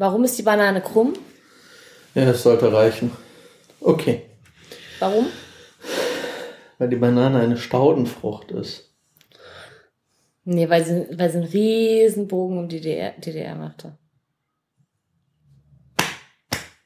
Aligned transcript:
Warum 0.00 0.24
ist 0.24 0.38
die 0.38 0.42
Banane 0.42 0.80
krumm? 0.80 1.12
Ja, 2.14 2.24
das 2.24 2.42
sollte 2.42 2.72
reichen. 2.72 3.10
Okay. 3.82 4.22
Warum? 4.98 5.26
Weil 6.78 6.88
die 6.88 6.96
Banane 6.96 7.38
eine 7.38 7.58
Staudenfrucht 7.58 8.50
ist. 8.50 8.94
Nee, 10.44 10.70
weil 10.70 10.86
sie, 10.86 11.06
weil 11.18 11.30
sie 11.30 11.36
einen 11.36 11.48
riesen 11.48 12.28
Bogen 12.28 12.56
um 12.56 12.66
die 12.66 12.80
DDR, 12.80 13.12
DDR 13.18 13.54
machte. 13.56 13.98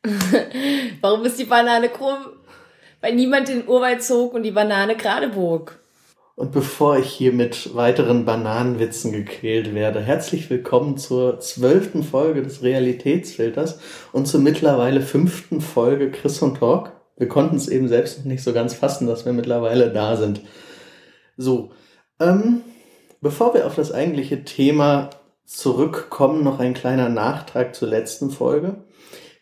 Warum 1.01 1.25
ist 1.25 1.39
die 1.39 1.45
Banane 1.45 1.91
krumm? 1.91 2.19
Weil 3.01 3.15
niemand 3.15 3.47
den 3.47 3.69
Urwald 3.69 4.03
zog 4.03 4.35
und 4.35 4.43
die 4.43 4.51
Banane 4.51 4.97
gerade 4.97 5.29
bog. 5.29 5.79
Und 6.37 6.51
bevor 6.51 6.99
ich 6.99 7.11
hier 7.11 7.33
mit 7.33 7.77
weiteren 7.77 8.25
Bananenwitzen 8.25 9.13
gequält 9.13 9.73
werde, 9.73 10.01
herzlich 10.01 10.51
willkommen 10.51 10.99
zur 10.99 11.39
zwölften 11.39 12.03
Folge 12.03 12.43
des 12.43 12.65
Realitätsfilters 12.65 13.79
und 14.11 14.27
zur 14.27 14.41
mittlerweile 14.41 15.01
fünften 15.01 15.61
Folge 15.61 16.11
Chris 16.11 16.43
und 16.43 16.59
Talk. 16.59 16.91
Wir 17.17 17.29
konnten 17.29 17.55
es 17.55 17.69
eben 17.69 17.87
selbst 17.87 18.19
noch 18.19 18.25
nicht 18.25 18.43
so 18.43 18.53
ganz 18.53 18.75
fassen, 18.75 19.07
dass 19.07 19.25
wir 19.25 19.33
mittlerweile 19.33 19.93
da 19.93 20.17
sind. 20.17 20.41
So, 21.37 21.71
ähm, 22.19 22.63
bevor 23.21 23.55
wir 23.55 23.65
auf 23.65 23.77
das 23.77 23.93
eigentliche 23.93 24.43
Thema 24.43 25.11
zurückkommen, 25.45 26.43
noch 26.43 26.59
ein 26.59 26.75
kleiner 26.75 27.11
Nachtrag 27.11 27.77
zur 27.77 27.87
letzten 27.87 28.33
Folge. 28.33 28.83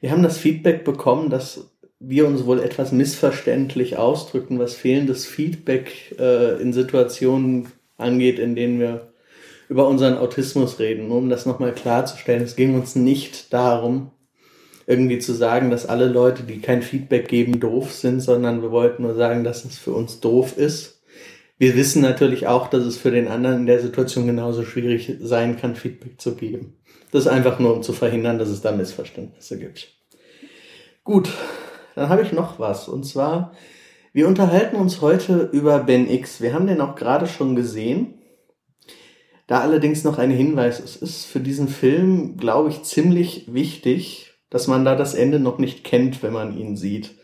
Wir 0.00 0.10
haben 0.10 0.22
das 0.22 0.36
Feedback 0.36 0.84
bekommen, 0.84 1.30
dass 1.30 1.71
wir 2.04 2.26
uns 2.26 2.46
wohl 2.46 2.60
etwas 2.60 2.92
missverständlich 2.92 3.96
ausdrücken, 3.96 4.58
was 4.58 4.74
fehlendes 4.74 5.26
Feedback 5.26 6.16
äh, 6.18 6.60
in 6.60 6.72
Situationen 6.72 7.68
angeht, 7.96 8.38
in 8.38 8.56
denen 8.56 8.80
wir 8.80 9.12
über 9.68 9.86
unseren 9.86 10.18
Autismus 10.18 10.78
reden. 10.78 11.08
Nur 11.08 11.18
um 11.18 11.30
das 11.30 11.46
nochmal 11.46 11.72
klarzustellen, 11.72 12.42
es 12.42 12.56
ging 12.56 12.74
uns 12.74 12.96
nicht 12.96 13.52
darum, 13.52 14.10
irgendwie 14.86 15.18
zu 15.18 15.32
sagen, 15.32 15.70
dass 15.70 15.86
alle 15.86 16.06
Leute, 16.06 16.42
die 16.42 16.60
kein 16.60 16.82
Feedback 16.82 17.28
geben, 17.28 17.60
doof 17.60 17.92
sind, 17.92 18.20
sondern 18.20 18.62
wir 18.62 18.70
wollten 18.70 19.04
nur 19.04 19.14
sagen, 19.14 19.44
dass 19.44 19.64
es 19.64 19.78
für 19.78 19.92
uns 19.92 20.20
doof 20.20 20.58
ist. 20.58 21.02
Wir 21.56 21.76
wissen 21.76 22.02
natürlich 22.02 22.48
auch, 22.48 22.68
dass 22.68 22.84
es 22.84 22.96
für 22.96 23.12
den 23.12 23.28
anderen 23.28 23.60
in 23.60 23.66
der 23.66 23.80
Situation 23.80 24.26
genauso 24.26 24.64
schwierig 24.64 25.14
sein 25.20 25.56
kann, 25.56 25.76
Feedback 25.76 26.20
zu 26.20 26.34
geben. 26.34 26.74
Das 27.12 27.26
ist 27.26 27.30
einfach 27.30 27.60
nur, 27.60 27.74
um 27.74 27.82
zu 27.82 27.92
verhindern, 27.92 28.38
dass 28.38 28.48
es 28.48 28.62
da 28.62 28.72
Missverständnisse 28.72 29.58
gibt. 29.58 29.88
Gut, 31.04 31.30
dann 31.94 32.08
habe 32.08 32.22
ich 32.22 32.32
noch 32.32 32.58
was. 32.58 32.88
Und 32.88 33.04
zwar, 33.04 33.52
wir 34.12 34.28
unterhalten 34.28 34.76
uns 34.76 35.00
heute 35.00 35.48
über 35.52 35.78
Ben 35.80 36.08
X. 36.08 36.40
Wir 36.40 36.54
haben 36.54 36.66
den 36.66 36.80
auch 36.80 36.94
gerade 36.94 37.26
schon 37.26 37.56
gesehen. 37.56 38.14
Da 39.46 39.60
allerdings 39.60 40.04
noch 40.04 40.18
ein 40.18 40.30
Hinweis. 40.30 40.80
Es 40.80 40.96
ist 40.96 41.24
für 41.24 41.40
diesen 41.40 41.68
Film, 41.68 42.36
glaube 42.36 42.70
ich, 42.70 42.82
ziemlich 42.82 43.52
wichtig, 43.52 44.34
dass 44.50 44.66
man 44.66 44.84
da 44.84 44.94
das 44.94 45.14
Ende 45.14 45.38
noch 45.38 45.58
nicht 45.58 45.84
kennt, 45.84 46.22
wenn 46.22 46.32
man 46.32 46.56
ihn 46.56 46.76
sieht. 46.76 47.16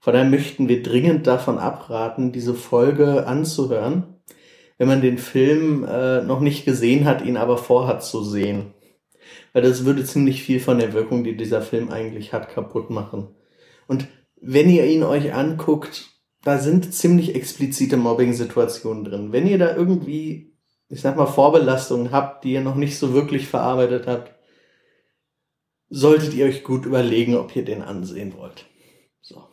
Von 0.00 0.12
daher 0.12 0.28
möchten 0.28 0.68
wir 0.68 0.82
dringend 0.82 1.26
davon 1.26 1.58
abraten, 1.58 2.30
diese 2.30 2.54
Folge 2.54 3.26
anzuhören, 3.26 4.04
wenn 4.78 4.86
man 4.86 5.00
den 5.00 5.18
Film 5.18 5.84
äh, 5.84 6.22
noch 6.22 6.40
nicht 6.40 6.64
gesehen 6.64 7.04
hat, 7.04 7.24
ihn 7.24 7.36
aber 7.36 7.58
vorhat 7.58 8.04
zu 8.04 8.22
sehen. 8.22 8.72
Weil 9.52 9.62
das 9.62 9.84
würde 9.84 10.04
ziemlich 10.04 10.44
viel 10.44 10.60
von 10.60 10.78
der 10.78 10.92
Wirkung, 10.92 11.24
die 11.24 11.36
dieser 11.36 11.62
Film 11.62 11.90
eigentlich 11.90 12.32
hat, 12.32 12.50
kaputt 12.50 12.90
machen. 12.90 13.28
Und 13.88 14.06
wenn 14.40 14.70
ihr 14.70 14.86
ihn 14.86 15.02
euch 15.02 15.34
anguckt, 15.34 16.10
da 16.42 16.58
sind 16.58 16.94
ziemlich 16.94 17.34
explizite 17.34 17.96
Mobbing-Situationen 17.96 19.04
drin. 19.04 19.32
Wenn 19.32 19.46
ihr 19.46 19.58
da 19.58 19.74
irgendwie, 19.74 20.54
ich 20.88 21.00
sag 21.00 21.16
mal, 21.16 21.26
Vorbelastungen 21.26 22.12
habt, 22.12 22.44
die 22.44 22.52
ihr 22.52 22.60
noch 22.60 22.76
nicht 22.76 22.98
so 22.98 23.14
wirklich 23.14 23.48
verarbeitet 23.48 24.06
habt, 24.06 24.32
solltet 25.88 26.34
ihr 26.34 26.46
euch 26.46 26.64
gut 26.64 26.86
überlegen, 26.86 27.36
ob 27.36 27.54
ihr 27.56 27.64
den 27.64 27.82
ansehen 27.82 28.36
wollt. 28.36 28.66
So. 29.20 29.44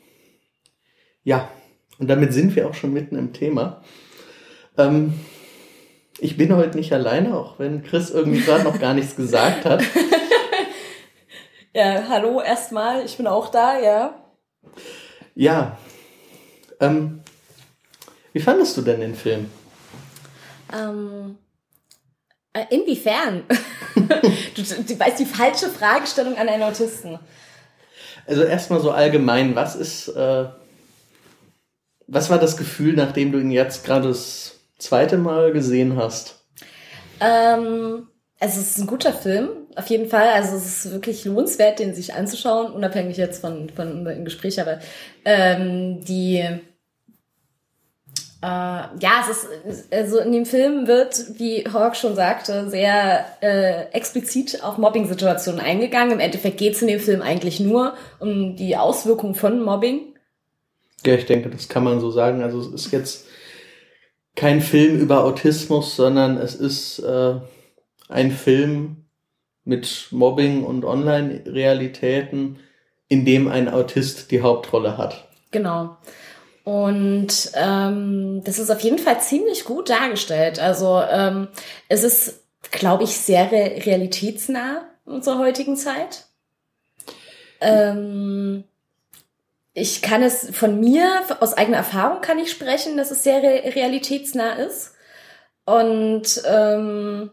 Ja, 1.23 1.49
und 1.99 2.09
damit 2.09 2.33
sind 2.33 2.55
wir 2.55 2.67
auch 2.67 2.73
schon 2.73 2.93
mitten 2.93 3.15
im 3.15 3.33
Thema. 3.33 3.83
Ähm, 4.77 5.13
ich 6.19 6.37
bin 6.37 6.55
heute 6.55 6.77
nicht 6.77 6.93
alleine, 6.93 7.37
auch 7.37 7.59
wenn 7.59 7.83
Chris 7.83 8.09
irgendwie 8.11 8.41
gerade 8.41 8.63
noch 8.63 8.79
gar 8.79 8.93
nichts 8.93 9.15
gesagt 9.15 9.65
hat. 9.65 9.83
Ja, 11.75 12.03
hallo 12.07 12.39
erstmal, 12.39 13.03
ich 13.03 13.17
bin 13.17 13.25
auch 13.25 13.49
da, 13.49 13.79
ja. 13.79 14.22
Ja. 15.35 15.77
Ähm, 16.79 17.21
wie 18.33 18.39
fandest 18.39 18.77
du 18.77 18.81
denn 18.81 19.01
den 19.01 19.15
Film? 19.15 19.49
Ähm, 20.73 21.37
äh, 22.53 22.65
inwiefern? 22.69 23.43
du, 23.95 24.61
du 24.61 24.99
weißt 24.99 25.19
die 25.19 25.25
falsche 25.25 25.67
Fragestellung 25.67 26.37
an 26.37 26.49
einen 26.49 26.63
Autisten. 26.63 27.19
Also 28.25 28.43
erstmal 28.43 28.79
so 28.79 28.91
allgemein, 28.91 29.55
was 29.55 29.75
ist, 29.75 30.07
äh, 30.09 30.45
was 32.07 32.29
war 32.29 32.39
das 32.39 32.57
Gefühl, 32.57 32.93
nachdem 32.93 33.31
du 33.31 33.39
ihn 33.39 33.51
jetzt 33.51 33.85
gerade 33.85 34.07
das 34.07 34.59
zweite 34.77 35.17
Mal 35.17 35.51
gesehen 35.51 35.97
hast? 35.97 36.45
Ähm, 37.19 38.07
es 38.43 38.57
ist 38.57 38.77
ein 38.77 38.87
guter 38.87 39.13
Film, 39.13 39.49
auf 39.75 39.87
jeden 39.87 40.07
Fall. 40.09 40.29
Also 40.29 40.57
es 40.57 40.85
ist 40.85 40.91
wirklich 40.91 41.25
lohnenswert, 41.25 41.79
den 41.79 41.93
sich 41.95 42.13
anzuschauen, 42.13 42.73
unabhängig 42.73 43.17
jetzt 43.17 43.41
von, 43.41 43.69
von 43.69 43.91
unserem 43.91 44.25
Gespräch. 44.25 44.59
Aber 44.59 44.79
ähm, 45.25 46.03
die 46.03 46.43
äh, 48.43 48.45
ja, 48.45 49.21
es 49.21 49.37
ist 49.37 49.93
also 49.93 50.19
in 50.19 50.33
dem 50.33 50.45
Film 50.45 50.85
wird, 50.85 51.39
wie 51.39 51.63
Hawk 51.71 51.95
schon 51.95 52.15
sagte, 52.15 52.69
sehr 52.69 53.25
äh, 53.41 53.85
explizit 53.93 54.61
auf 54.61 54.77
Mobbing-Situationen 54.77 55.61
eingegangen. 55.61 56.11
Im 56.11 56.19
Endeffekt 56.19 56.57
geht 56.57 56.73
es 56.73 56.81
in 56.81 56.89
dem 56.89 56.99
Film 56.99 57.21
eigentlich 57.21 57.61
nur 57.61 57.93
um 58.19 58.57
die 58.57 58.75
Auswirkungen 58.75 59.35
von 59.35 59.63
Mobbing. 59.63 60.15
Ja, 61.05 61.15
ich 61.15 61.25
denke, 61.25 61.49
das 61.49 61.69
kann 61.69 61.85
man 61.85 62.01
so 62.01 62.11
sagen. 62.11 62.43
Also 62.43 62.59
es 62.59 62.67
ist 62.67 62.91
jetzt 62.91 63.27
kein 64.35 64.61
Film 64.61 64.99
über 64.99 65.23
Autismus, 65.23 65.95
sondern 65.95 66.37
es 66.37 66.55
ist 66.55 66.99
äh, 66.99 67.35
ein 68.09 68.31
Film 68.31 69.05
mit 69.65 70.07
Mobbing 70.11 70.63
und 70.63 70.85
Online-Realitäten, 70.85 72.59
in 73.07 73.25
dem 73.25 73.47
ein 73.47 73.69
Autist 73.69 74.31
die 74.31 74.41
Hauptrolle 74.41 74.97
hat. 74.97 75.27
Genau. 75.51 75.97
Und 76.63 77.51
ähm, 77.55 78.41
das 78.43 78.57
ist 78.57 78.69
auf 78.69 78.79
jeden 78.79 78.99
Fall 78.99 79.19
ziemlich 79.21 79.65
gut 79.65 79.89
dargestellt. 79.89 80.59
Also 80.59 81.01
ähm, 81.09 81.49
es 81.89 82.03
ist, 82.03 82.41
glaube 82.71 83.03
ich, 83.03 83.17
sehr 83.17 83.51
re 83.51 83.81
realitätsnah 83.85 84.87
in 85.05 85.11
unserer 85.11 85.39
heutigen 85.39 85.75
Zeit. 85.75 86.25
Ähm, 87.59 88.63
ich 89.73 90.01
kann 90.01 90.23
es 90.23 90.49
von 90.55 90.79
mir, 90.79 91.23
aus 91.39 91.53
eigener 91.53 91.77
Erfahrung 91.77 92.21
kann 92.21 92.39
ich 92.39 92.51
sprechen, 92.51 92.95
dass 92.95 93.11
es 93.11 93.23
sehr 93.23 93.43
re 93.43 93.75
realitätsnah 93.75 94.53
ist. 94.53 94.93
Und 95.65 96.41
ähm, 96.45 97.31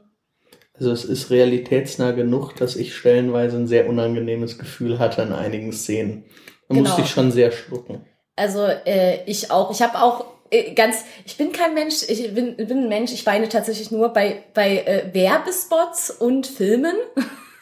also 0.81 0.93
es 0.93 1.05
ist 1.05 1.31
realitätsnah 1.31 2.13
genug, 2.13 2.55
dass 2.57 2.75
ich 2.75 2.97
stellenweise 2.97 3.59
ein 3.59 3.67
sehr 3.67 3.87
unangenehmes 3.87 4.59
Gefühl 4.59 4.99
hatte 4.99 5.21
in 5.21 5.33
einigen 5.33 5.73
Szenen. 5.73 6.25
Da 6.69 6.75
genau. 6.75 6.89
musste 6.89 7.03
ich 7.03 7.11
schon 7.11 7.31
sehr 7.31 7.53
schlucken. 7.53 8.07
Also 8.35 8.65
äh, 8.65 9.23
ich 9.27 9.51
auch. 9.51 9.71
Ich 9.71 9.83
habe 9.83 10.01
auch 10.01 10.25
äh, 10.51 10.73
ganz, 10.73 11.05
ich 11.27 11.37
bin 11.37 11.53
kein 11.53 11.75
Mensch, 11.75 11.97
ich 12.09 12.35
bin, 12.35 12.57
bin 12.57 12.85
ein 12.85 12.89
Mensch, 12.89 13.13
ich 13.13 13.27
weine 13.27 13.51
tatsächlich 13.51 13.91
nur 13.91 14.09
bei, 14.09 14.43
bei 14.55 14.79
äh, 14.79 15.13
Werbespots 15.13 16.11
und 16.11 16.47
Filmen. 16.47 16.95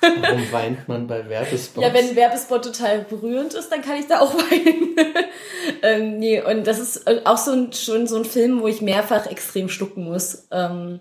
Warum 0.00 0.52
weint 0.52 0.86
man 0.86 1.08
bei 1.08 1.28
Werbespots? 1.28 1.84
Ja, 1.84 1.92
wenn 1.92 2.10
ein 2.10 2.16
Werbespot 2.16 2.64
total 2.64 3.00
berührend 3.00 3.54
ist, 3.54 3.70
dann 3.70 3.82
kann 3.82 3.96
ich 3.96 4.06
da 4.06 4.20
auch 4.20 4.32
weinen. 4.50 4.94
ähm, 5.82 6.18
nee, 6.20 6.40
und 6.40 6.68
das 6.68 6.78
ist 6.78 7.08
äh, 7.08 7.22
auch 7.24 7.38
so 7.38 7.50
ein, 7.50 7.72
schon 7.72 8.06
so 8.06 8.16
ein 8.16 8.24
Film, 8.24 8.62
wo 8.62 8.68
ich 8.68 8.80
mehrfach 8.80 9.26
extrem 9.26 9.68
schlucken 9.68 10.04
muss. 10.04 10.46
Ähm, 10.52 11.00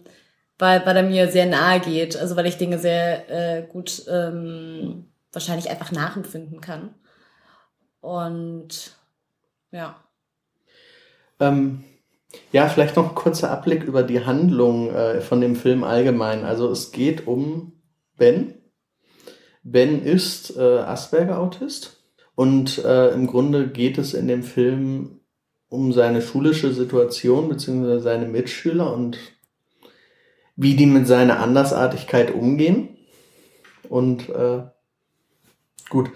weil, 0.59 0.85
weil 0.85 0.97
er 0.97 1.03
mir 1.03 1.29
sehr 1.29 1.45
nahe 1.45 1.79
geht. 1.79 2.17
Also 2.17 2.35
weil 2.35 2.47
ich 2.47 2.57
Dinge 2.57 2.79
sehr 2.79 3.29
äh, 3.29 3.67
gut 3.67 4.03
ähm, 4.09 5.05
wahrscheinlich 5.31 5.69
einfach 5.69 5.91
nachempfinden 5.91 6.61
kann. 6.61 6.95
Und 8.01 8.95
ja. 9.71 9.95
Ähm, 11.39 11.83
ja, 12.51 12.67
vielleicht 12.67 12.95
noch 12.95 13.09
ein 13.09 13.15
kurzer 13.15 13.51
Abblick 13.51 13.83
über 13.83 14.03
die 14.03 14.25
Handlung 14.25 14.93
äh, 14.93 15.21
von 15.21 15.41
dem 15.41 15.55
Film 15.55 15.83
allgemein. 15.83 16.43
Also 16.43 16.69
es 16.71 16.91
geht 16.91 17.27
um 17.27 17.73
Ben. 18.17 18.55
Ben 19.63 20.01
ist 20.01 20.55
äh, 20.57 20.79
Asperger-Autist 20.79 22.03
und 22.35 22.83
äh, 22.83 23.09
im 23.09 23.27
Grunde 23.27 23.67
geht 23.67 23.97
es 23.97 24.13
in 24.13 24.27
dem 24.27 24.43
Film 24.43 25.19
um 25.69 25.91
seine 25.91 26.21
schulische 26.21 26.73
Situation 26.73 27.49
beziehungsweise 27.49 27.99
seine 27.99 28.27
Mitschüler 28.27 28.93
und 28.93 29.17
wie 30.57 30.75
die 30.75 30.87
mit 30.87 31.07
seiner 31.07 31.39
Andersartigkeit 31.39 32.33
umgehen. 32.33 32.89
Und 33.87 34.27
äh, 34.29 34.63
gut, 35.89 36.09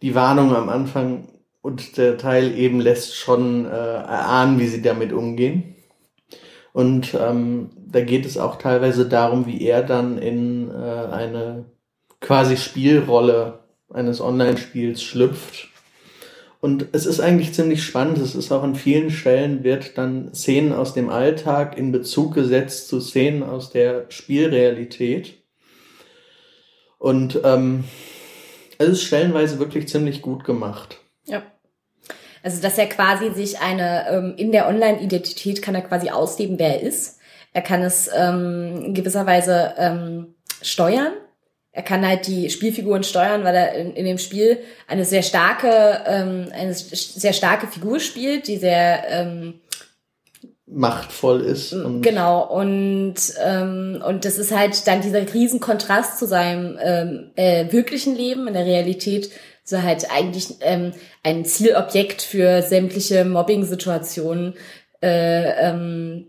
die 0.00 0.14
Warnung 0.16 0.56
am 0.56 0.68
Anfang 0.68 1.28
und 1.60 1.96
der 1.96 2.18
Teil 2.18 2.58
eben 2.58 2.80
lässt 2.80 3.14
schon 3.14 3.66
äh, 3.66 3.68
erahnen, 3.68 4.58
wie 4.58 4.66
sie 4.66 4.82
damit 4.82 5.12
umgehen. 5.12 5.76
Und 6.72 7.14
ähm, 7.14 7.70
da 7.76 8.00
geht 8.00 8.26
es 8.26 8.38
auch 8.38 8.56
teilweise 8.56 9.06
darum, 9.06 9.46
wie 9.46 9.62
er 9.62 9.82
dann 9.82 10.18
in 10.18 10.70
äh, 10.70 10.72
eine 10.72 11.66
quasi 12.20 12.56
Spielrolle 12.56 13.60
eines 13.92 14.20
Online-Spiels 14.22 15.02
schlüpft. 15.02 15.68
Und 16.62 16.86
es 16.92 17.06
ist 17.06 17.18
eigentlich 17.18 17.54
ziemlich 17.54 17.82
spannend. 17.82 18.18
Es 18.18 18.36
ist 18.36 18.52
auch 18.52 18.62
an 18.62 18.76
vielen 18.76 19.10
Stellen 19.10 19.64
wird 19.64 19.98
dann 19.98 20.32
Szenen 20.32 20.72
aus 20.72 20.94
dem 20.94 21.10
Alltag 21.10 21.76
in 21.76 21.90
Bezug 21.90 22.34
gesetzt 22.34 22.86
zu 22.86 23.00
Szenen 23.00 23.42
aus 23.42 23.70
der 23.70 24.06
Spielrealität. 24.10 25.42
Und 27.00 27.40
ähm, 27.42 27.82
es 28.78 28.90
ist 28.90 29.02
stellenweise 29.02 29.58
wirklich 29.58 29.88
ziemlich 29.88 30.22
gut 30.22 30.44
gemacht. 30.44 31.00
Ja. 31.24 31.42
Also, 32.44 32.62
dass 32.62 32.78
er 32.78 32.86
quasi 32.86 33.32
sich 33.32 33.58
eine, 33.58 34.08
ähm, 34.08 34.34
in 34.36 34.52
der 34.52 34.68
Online-Identität 34.68 35.62
kann 35.62 35.74
er 35.74 35.82
quasi 35.82 36.10
ausleben, 36.10 36.60
wer 36.60 36.80
er 36.80 36.82
ist. 36.82 37.18
Er 37.52 37.62
kann 37.62 37.82
es 37.82 38.08
ähm, 38.16 38.84
in 38.84 38.94
gewisser 38.94 39.26
Weise 39.26 39.74
ähm, 39.78 40.36
steuern. 40.62 41.14
Er 41.74 41.82
kann 41.82 42.06
halt 42.06 42.26
die 42.26 42.50
Spielfiguren 42.50 43.02
steuern, 43.02 43.44
weil 43.44 43.54
er 43.54 43.74
in, 43.74 43.94
in 43.94 44.04
dem 44.04 44.18
Spiel 44.18 44.58
eine 44.86 45.06
sehr 45.06 45.22
starke, 45.22 46.02
ähm, 46.06 46.48
eine 46.52 46.74
sehr 46.74 47.32
starke 47.32 47.66
Figur 47.66 47.98
spielt, 47.98 48.46
die 48.46 48.58
sehr 48.58 49.04
ähm, 49.08 49.54
machtvoll 50.66 51.40
ist. 51.40 51.72
Und 51.72 52.02
genau, 52.02 52.46
und, 52.46 53.14
ähm, 53.42 54.02
und 54.06 54.24
das 54.24 54.38
ist 54.38 54.54
halt 54.54 54.86
dann 54.86 55.00
dieser 55.00 55.32
Riesenkontrast 55.32 56.18
zu 56.18 56.26
seinem 56.26 56.78
ähm, 56.82 57.30
äh, 57.36 57.72
wirklichen 57.72 58.16
Leben 58.16 58.46
in 58.48 58.54
der 58.54 58.66
Realität, 58.66 59.30
so 59.64 59.82
halt 59.82 60.10
eigentlich 60.10 60.56
ähm, 60.60 60.92
ein 61.22 61.44
Zielobjekt 61.44 62.20
für 62.20 62.62
sämtliche 62.62 63.24
Mobbing-Situationen 63.24 64.54
äh, 65.02 65.70
ähm, 65.70 66.26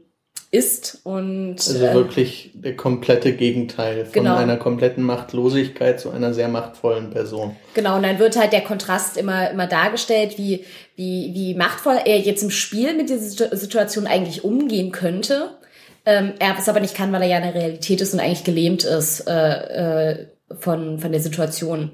ist 0.53 0.99
und 1.03 1.55
also 1.55 1.83
äh, 1.83 1.95
wirklich 1.95 2.51
der 2.53 2.75
komplette 2.75 3.33
Gegenteil 3.33 4.05
von 4.05 4.13
genau. 4.13 4.35
einer 4.35 4.55
kompletten 4.57 5.03
Machtlosigkeit 5.03 5.99
zu 5.99 6.11
einer 6.11 6.31
sehr 6.35 6.47
machtvollen 6.47 7.09
Person. 7.09 7.55
Genau, 7.73 7.95
und 7.95 8.03
dann 8.03 8.19
wird 8.19 8.37
halt 8.37 8.53
der 8.53 8.61
Kontrast 8.61 9.17
immer 9.17 9.49
immer 9.49 9.65
dargestellt, 9.65 10.37
wie 10.37 10.63
wie 10.95 11.31
wie 11.33 11.55
machtvoll 11.55 11.97
er 12.05 12.19
jetzt 12.19 12.43
im 12.43 12.51
Spiel 12.51 12.95
mit 12.95 13.09
dieser 13.09 13.57
Situation 13.57 14.05
eigentlich 14.05 14.43
umgehen 14.43 14.91
könnte. 14.91 15.57
Ähm, 16.05 16.33
er 16.37 16.55
es 16.59 16.69
aber 16.69 16.81
nicht 16.81 16.93
kann, 16.95 17.11
weil 17.11 17.23
er 17.23 17.29
ja 17.29 17.37
in 17.37 17.51
der 17.51 17.55
Realität 17.55 17.99
ist 18.01 18.13
und 18.13 18.19
eigentlich 18.19 18.43
gelähmt 18.43 18.83
ist 18.83 19.27
äh, 19.27 20.11
äh, 20.11 20.27
von 20.59 20.99
von 20.99 21.11
der 21.11 21.21
Situation. 21.21 21.93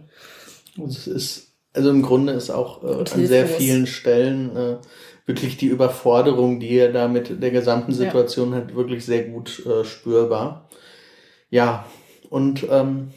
Es 0.85 1.07
ist 1.07 1.53
also 1.71 1.91
im 1.91 2.01
Grunde 2.01 2.33
ist 2.33 2.49
auch 2.49 2.83
äh, 2.83 3.09
an 3.09 3.25
sehr 3.25 3.47
vielen 3.47 3.87
Stellen 3.87 4.53
äh, 4.57 4.77
wirklich 5.29 5.57
die 5.57 5.67
Überforderung, 5.67 6.59
die 6.59 6.75
er 6.75 6.91
da 6.91 7.07
mit 7.07 7.41
der 7.41 7.51
gesamten 7.51 7.93
Situation 7.93 8.51
ja. 8.51 8.57
hat, 8.57 8.75
wirklich 8.75 9.05
sehr 9.05 9.25
gut 9.25 9.63
äh, 9.63 9.85
spürbar. 9.85 10.67
Ja, 11.51 11.85
und 12.31 12.65
ähm, 12.67 13.11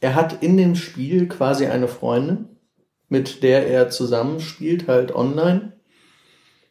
er 0.00 0.14
hat 0.14 0.40
in 0.40 0.56
dem 0.56 0.76
Spiel 0.76 1.26
quasi 1.26 1.66
eine 1.66 1.88
Freundin, 1.88 2.46
mit 3.08 3.42
der 3.42 3.66
er 3.66 3.90
zusammenspielt, 3.90 4.86
halt 4.86 5.12
online, 5.12 5.72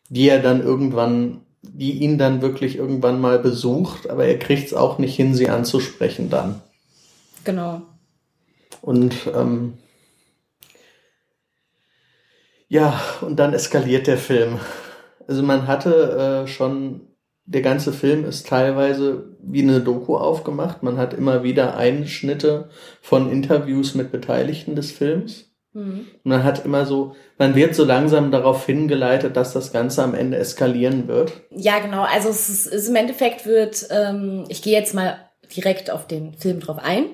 die 0.08 0.30
er 0.30 0.42
dann 0.42 0.64
irgendwann, 0.64 1.42
die 1.62 2.00
ihn 2.00 2.18
dann 2.18 2.42
wirklich 2.42 2.78
irgendwann 2.78 3.20
mal 3.20 3.40
besucht, 3.40 4.10
aber 4.10 4.26
er 4.26 4.40
kriegt 4.40 4.68
es 4.68 4.74
auch 4.74 5.00
nicht 5.00 5.18
hin, 5.18 5.36
sie 5.36 5.50
anzusprechen 5.50 6.30
dann. 6.30 6.62
Genau. 7.44 7.82
Und 8.82 9.16
ähm, 9.36 9.74
ja, 12.72 13.02
und 13.20 13.38
dann 13.38 13.54
eskaliert 13.54 14.08
der 14.08 14.18
Film. 14.18 14.58
Also 15.28 15.44
man 15.44 15.68
hatte 15.68 16.46
äh, 16.46 16.48
schon, 16.48 17.02
der 17.44 17.62
ganze 17.62 17.92
Film 17.92 18.24
ist 18.24 18.48
teilweise 18.48 19.36
wie 19.44 19.62
eine 19.62 19.82
Doku 19.82 20.16
aufgemacht. 20.16 20.82
Man 20.82 20.98
hat 20.98 21.14
immer 21.14 21.44
wieder 21.44 21.76
Einschnitte 21.76 22.70
von 23.02 23.30
Interviews 23.30 23.94
mit 23.94 24.14
Beteiligten 24.14 24.78
des 24.78 24.90
Films. 24.94 25.52
Mhm. 25.74 26.08
Man 26.24 26.46
hat 26.46 26.64
immer 26.64 26.86
so, 26.86 27.14
man 27.38 27.56
wird 27.56 27.76
so 27.76 27.84
langsam 27.84 28.32
darauf 28.32 28.66
hingeleitet, 28.66 29.36
dass 29.36 29.52
das 29.52 29.74
Ganze 29.74 30.02
am 30.02 30.16
Ende 30.16 30.38
eskalieren 30.38 31.10
wird. 31.10 31.34
Ja, 31.50 31.80
genau. 31.80 32.04
Also 32.04 32.30
es 32.30 32.48
ist, 32.48 32.68
es 32.68 32.88
im 32.88 32.96
Endeffekt 32.96 33.46
wird, 33.46 33.86
ähm, 33.90 34.46
ich 34.48 34.62
gehe 34.62 34.80
jetzt 34.80 34.94
mal 34.94 35.18
direkt 35.56 35.90
auf 35.90 36.08
den 36.08 36.34
Film 36.34 36.60
drauf 36.60 36.78
ein. 36.80 37.06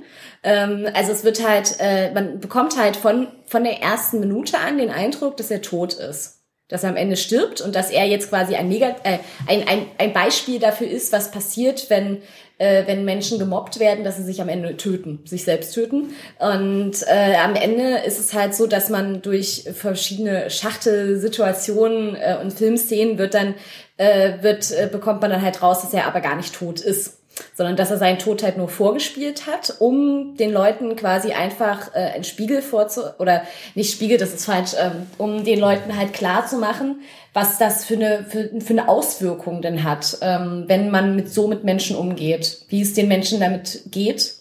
Ähm, 0.44 0.88
also 0.94 1.12
es 1.12 1.24
wird 1.24 1.46
halt, 1.46 1.76
äh, 1.80 2.12
man 2.14 2.40
bekommt 2.40 2.78
halt 2.78 2.96
von, 2.96 3.28
von 3.46 3.64
der 3.64 3.82
ersten 3.82 4.20
Minute 4.20 4.58
an 4.60 4.78
den 4.78 4.90
Eindruck, 4.90 5.38
dass 5.38 5.52
er 5.52 5.62
tot 5.62 5.94
ist. 5.94 6.36
Dass 6.70 6.84
er 6.84 6.90
am 6.90 6.98
Ende 6.98 7.16
stirbt 7.16 7.62
und 7.62 7.76
dass 7.76 7.92
er 7.92 8.06
jetzt 8.06 8.30
quasi 8.30 8.56
ein, 8.56 8.68
Negat 8.68 8.98
äh, 9.04 9.20
ein, 9.48 9.66
ein, 9.68 9.86
ein 9.98 10.12
Beispiel 10.12 10.60
dafür 10.60 10.88
ist, 10.88 11.14
was 11.14 11.32
passiert, 11.32 11.90
wenn, 11.90 12.22
äh, 12.58 12.86
wenn 12.88 13.06
Menschen 13.06 13.40
gemobbt 13.40 13.80
werden, 13.80 14.04
dass 14.04 14.18
sie 14.18 14.24
sich 14.24 14.42
am 14.42 14.50
Ende 14.50 14.76
töten, 14.76 15.22
sich 15.24 15.46
selbst 15.46 15.74
töten. 15.74 16.14
Und 16.40 17.08
äh, 17.08 17.36
am 17.38 17.56
Ende 17.56 18.00
ist 18.06 18.20
es 18.20 18.34
halt 18.34 18.54
so, 18.54 18.68
dass 18.68 18.90
man 18.90 19.22
durch 19.22 19.64
verschiedene 19.74 20.50
Schachtelsituationen 20.50 22.16
äh, 22.16 22.38
und 22.42 22.52
Filmszenen 22.52 23.18
wird 23.18 23.34
dann, 23.34 23.56
äh, 23.96 24.42
wird, 24.42 24.70
äh, 24.72 24.90
bekommt 24.92 25.22
man 25.22 25.32
dann 25.32 25.42
halt 25.42 25.62
raus, 25.62 25.84
dass 25.84 25.94
er 25.94 26.06
aber 26.06 26.20
gar 26.20 26.36
nicht 26.36 26.54
tot 26.54 26.82
ist 26.82 27.17
sondern 27.54 27.76
dass 27.76 27.92
er 27.92 27.98
seinen 27.98 28.20
Tod 28.20 28.44
halt 28.44 28.58
nur 28.58 28.70
vorgespielt 28.70 29.48
hat, 29.48 29.76
um 29.80 30.36
den 30.38 30.52
Leuten 30.52 30.96
quasi 30.96 31.32
einfach 31.32 31.94
äh, 31.94 32.00
einen 32.14 32.24
Spiegel 32.24 32.62
vorzu 32.62 33.02
oder 33.20 33.44
nicht 33.76 33.92
Spiegel, 33.92 34.18
das 34.18 34.34
ist 34.34 34.46
falsch, 34.46 34.72
ähm, 34.80 35.08
um 35.18 35.44
den 35.44 35.60
Leuten 35.60 35.98
halt 35.98 36.14
klar 36.14 36.48
zu 36.48 36.58
machen, 36.58 37.02
was 37.34 37.58
das 37.58 37.86
für 37.86 37.96
eine 37.96 38.26
für, 38.28 38.50
für 38.62 38.74
eine 38.74 38.88
Auswirkung 38.88 39.62
denn 39.62 39.84
hat, 39.84 40.18
ähm, 40.22 40.66
wenn 40.68 40.90
man 40.90 41.16
mit 41.16 41.32
so 41.32 41.48
mit 41.48 41.64
Menschen 41.64 41.96
umgeht, 41.96 42.60
wie 42.70 42.82
es 42.82 42.94
den 42.94 43.08
Menschen 43.08 43.40
damit 43.40 43.84
geht 43.92 44.37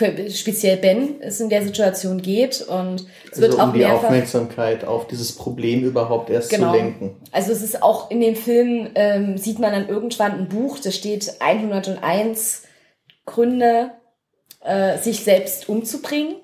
für 0.00 0.30
speziell 0.30 0.78
Ben 0.78 1.20
es 1.20 1.40
in 1.40 1.50
der 1.50 1.62
Situation 1.62 2.22
geht 2.22 2.62
und 2.62 3.06
es 3.24 3.32
also 3.32 3.42
wird 3.42 3.54
um 3.54 3.60
auch 3.60 3.72
die 3.74 3.84
Aufmerksamkeit 3.84 4.84
auf 4.84 5.06
dieses 5.06 5.32
Problem 5.32 5.84
überhaupt 5.84 6.30
erst 6.30 6.48
genau. 6.48 6.72
zu 6.72 6.78
lenken. 6.78 7.16
Also 7.32 7.52
es 7.52 7.60
ist 7.60 7.82
auch 7.82 8.10
in 8.10 8.20
dem 8.20 8.34
Film 8.34 8.88
ähm, 8.94 9.36
sieht 9.36 9.58
man 9.58 9.72
dann 9.72 9.88
irgendwann 9.88 10.32
ein 10.32 10.48
Buch, 10.48 10.78
da 10.78 10.90
steht 10.90 11.34
101 11.40 12.62
Gründe, 13.26 13.90
äh, 14.64 14.96
sich 14.96 15.22
selbst 15.22 15.68
umzubringen. 15.68 16.36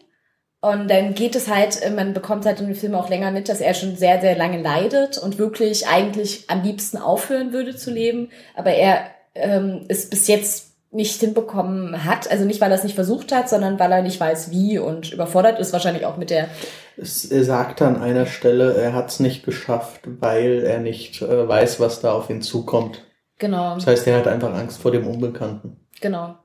Und 0.61 0.91
dann 0.91 1.15
geht 1.15 1.35
es 1.35 1.49
halt, 1.49 1.81
äh, 1.81 1.91
man 1.91 2.13
bekommt 2.13 2.45
halt 2.45 2.61
in 2.61 2.67
dem 2.67 2.77
Film 2.77 2.95
auch 2.95 3.09
länger 3.09 3.31
mit, 3.31 3.49
dass 3.49 3.61
er 3.61 3.73
schon 3.73 3.97
sehr, 3.97 4.21
sehr 4.21 4.37
lange 4.37 4.61
leidet 4.61 5.17
und 5.17 5.39
wirklich 5.39 5.87
eigentlich 5.87 6.51
am 6.51 6.63
liebsten 6.63 6.99
aufhören 6.99 7.53
würde 7.53 7.75
zu 7.75 7.91
leben. 7.91 8.29
Aber 8.55 8.73
er 8.73 9.07
ähm, 9.35 9.87
ist 9.89 10.11
bis 10.11 10.29
jetzt 10.29 10.76
nicht 10.91 11.21
hinbekommen 11.21 12.05
hat. 12.05 12.31
Also 12.31 12.45
nicht, 12.45 12.61
weil 12.61 12.71
er 12.71 12.79
es 12.79 12.85
nicht 12.85 12.95
versucht 12.95 13.33
hat, 13.33 13.49
sondern 13.49 13.79
weil 13.79 13.93
er 13.93 14.03
nicht 14.03 14.21
weiß, 14.21 14.51
wie 14.51 14.79
und 14.79 15.13
überfordert 15.13 15.59
ist 15.59 15.73
wahrscheinlich 15.73 16.07
auch 16.07 16.17
mit 16.17 16.31
der. 16.31 16.49
Es, 16.97 17.25
er 17.27 17.45
sagt 17.45 17.83
an 17.83 18.01
einer 18.01 18.27
Stelle, 18.27 18.75
er 18.75 18.95
hat 18.95 19.11
es 19.11 19.21
nicht 19.21 19.45
geschafft, 19.45 20.01
weil 20.05 20.65
er 20.65 20.81
nicht 20.81 21.21
äh, 21.23 21.49
weiß, 21.49 21.81
was 21.81 22.01
da 22.01 22.13
auf 22.13 22.31
ihn 22.31 22.43
zukommt. 22.43 23.03
Genau. 23.39 23.75
Das 23.75 23.87
heißt, 23.87 24.07
er 24.07 24.19
hat 24.19 24.29
einfach 24.29 24.55
Angst 24.55 24.81
vor 24.81 24.93
dem 24.93 25.07
Unbekannten. 25.07 25.77
Genau. 26.01 26.37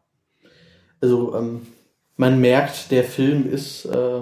Also 1.01 1.36
ähm, 1.36 1.67
man 2.17 2.39
merkt, 2.39 2.91
der 2.91 3.03
Film 3.03 3.51
ist 3.51 3.86
äh, 3.86 4.21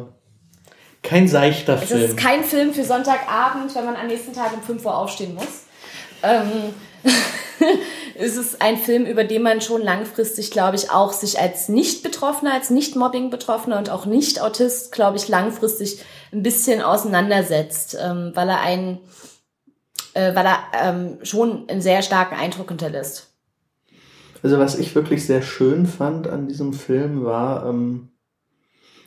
kein 1.01 1.27
seichter 1.27 1.75
es 1.81 1.89
Film. 1.89 2.03
Es 2.03 2.09
ist 2.11 2.17
kein 2.17 2.43
Film 2.43 2.73
für 2.73 2.83
Sonntagabend, 2.83 3.73
wenn 3.73 3.85
man 3.85 3.95
am 3.95 4.07
nächsten 4.07 4.33
Tag 4.33 4.53
um 4.53 4.61
5 4.61 4.85
Uhr 4.85 4.97
aufstehen 4.97 5.33
muss. 5.33 5.65
Ähm, 6.21 6.73
es 8.15 8.37
ist 8.37 8.61
ein 8.61 8.77
Film, 8.77 9.05
über 9.05 9.23
den 9.23 9.41
man 9.41 9.61
schon 9.61 9.81
langfristig, 9.81 10.51
glaube 10.51 10.75
ich, 10.75 10.91
auch 10.91 11.13
sich 11.13 11.39
als 11.39 11.69
Nicht-Betroffener, 11.69 12.53
als 12.53 12.69
Nicht-Mobbing-Betroffener 12.69 13.77
und 13.77 13.89
auch 13.89 14.05
Nicht-Autist, 14.05 14.91
glaube 14.91 15.17
ich, 15.17 15.27
langfristig 15.27 16.03
ein 16.31 16.43
bisschen 16.43 16.81
auseinandersetzt, 16.81 17.97
ähm, 18.01 18.31
weil 18.35 18.49
er 18.49 18.61
einen, 18.61 18.99
äh, 20.13 20.35
weil 20.35 20.45
er 20.45 20.59
ähm, 20.73 21.17
schon 21.23 21.67
einen 21.69 21.81
sehr 21.81 22.01
starken 22.01 22.35
Eindruck 22.35 22.69
hinterlässt. 22.69 23.27
Also 24.41 24.57
was 24.57 24.77
ich 24.77 24.95
wirklich 24.95 25.25
sehr 25.25 25.41
schön 25.41 25.85
fand 25.85 26.27
an 26.27 26.47
diesem 26.47 26.73
Film 26.73 27.25
war, 27.25 27.67
ähm, 27.67 28.09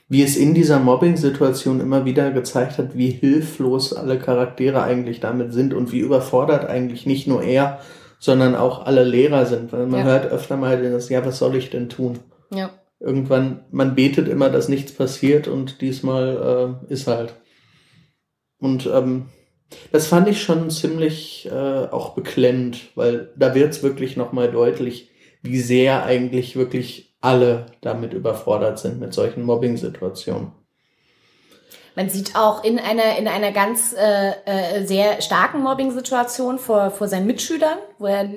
wie 0.09 0.23
es 0.23 0.37
in 0.37 0.53
dieser 0.53 0.79
Mobbing-Situation 0.79 1.81
immer 1.81 2.05
wieder 2.05 2.33
gezeigt 2.33 2.77
hat, 2.77 2.99
wie 2.99 3.09
hilflos 3.09 3.95
alle 3.95 4.19
Charaktere 4.19 4.83
eigentlich 4.83 5.21
damit 5.21 5.55
sind 5.55 5.73
und 5.73 5.91
wie 5.91 6.01
überfordert 6.01 6.69
eigentlich 6.69 7.07
nicht 7.07 7.27
nur 7.27 7.43
er, 7.43 7.81
sondern 8.23 8.55
auch 8.55 8.87
alle 8.87 9.03
Lehrer 9.03 9.47
sind. 9.47 9.73
Weil 9.73 9.87
man 9.87 10.01
ja. 10.01 10.07
hört 10.07 10.31
öfter 10.31 10.57
mal 10.57 10.81
das, 10.81 11.09
ja, 11.09 11.27
was 11.27 11.39
soll 11.39 11.57
ich 11.57 11.71
denn 11.71 11.89
tun? 11.89 12.21
Ja. 12.55 12.71
Irgendwann, 13.01 13.65
man 13.73 13.97
betet 13.97 14.29
immer, 14.29 14.49
dass 14.49 14.69
nichts 14.69 14.93
passiert 14.93 15.49
und 15.49 15.81
diesmal 15.81 16.79
äh, 16.89 16.93
ist 16.93 17.09
halt. 17.09 17.35
Und 18.61 18.87
ähm, 18.87 19.27
das 19.91 20.07
fand 20.07 20.29
ich 20.29 20.41
schon 20.41 20.71
ziemlich 20.71 21.51
äh, 21.51 21.89
auch 21.91 22.15
beklemmend, 22.15 22.93
weil 22.95 23.33
da 23.37 23.57
wird's 23.57 23.83
wirklich 23.83 24.17
nochmal 24.17 24.53
deutlich, 24.53 25.11
wie 25.43 25.59
sehr 25.59 26.05
eigentlich 26.05 26.55
wirklich 26.55 27.17
alle 27.21 27.67
damit 27.81 28.15
überfordert 28.15 28.79
sind 28.79 29.01
mit 29.01 29.13
solchen 29.13 29.43
Mobbing-Situationen. 29.43 30.53
Man 31.95 32.09
sieht 32.09 32.37
auch 32.37 32.65
in 32.65 32.79
einer 32.79 33.19
in 33.19 33.29
einer 33.29 33.53
ganz 33.53 33.95
äh, 33.95 34.31
äh, 34.45 34.87
sehr 34.87 35.21
starken 35.21 35.63
Mobbing-Situation 35.63 36.59
vor 36.59 36.91
vor 36.91 37.09
seinen 37.09 37.27
Mitschülern, 37.27 37.79
wo 37.99 38.07
er 38.07 38.29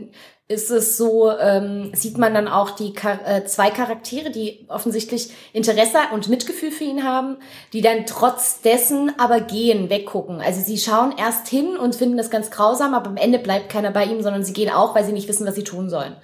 ist 0.47 0.69
es 0.69 0.95
so, 0.95 1.31
ähm, 1.31 1.91
sieht 1.95 2.19
man 2.19 2.35
dann 2.35 2.47
auch 2.47 2.69
die 2.71 2.93
äh, 3.25 3.45
zwei 3.45 3.71
Charaktere, 3.71 4.29
die 4.29 4.65
offensichtlich 4.67 5.31
Interesse 5.53 5.97
und 6.13 6.29
Mitgefühl 6.29 6.71
für 6.71 6.83
ihn 6.83 7.03
haben, 7.03 7.37
die 7.73 7.81
dann 7.81 8.05
trotz 8.05 8.61
dessen 8.61 9.11
aber 9.17 9.39
gehen, 9.39 9.89
weggucken. 9.89 10.41
Also 10.41 10.61
sie 10.61 10.77
schauen 10.77 11.15
erst 11.17 11.47
hin 11.47 11.77
und 11.77 11.95
finden 11.95 12.17
das 12.17 12.29
ganz 12.29 12.51
grausam, 12.51 12.93
aber 12.93 13.07
am 13.07 13.17
Ende 13.17 13.39
bleibt 13.39 13.69
keiner 13.69 13.89
bei 13.89 14.05
ihm, 14.05 14.21
sondern 14.21 14.43
sie 14.43 14.53
gehen 14.53 14.69
auch, 14.69 14.93
weil 14.93 15.03
sie 15.03 15.13
nicht 15.13 15.27
wissen, 15.27 15.47
was 15.47 15.55
sie 15.55 15.63
tun 15.63 15.89
sollen. 15.89 16.15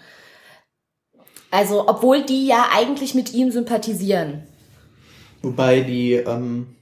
Also, 1.49 1.87
obwohl 1.87 2.21
die 2.21 2.45
ja 2.45 2.69
eigentlich 2.73 3.15
mit 3.15 3.33
ihm 3.33 3.51
sympathisieren. 3.51 4.43
Wobei 5.41 5.81
die 5.81 6.13
ähm, 6.13 6.75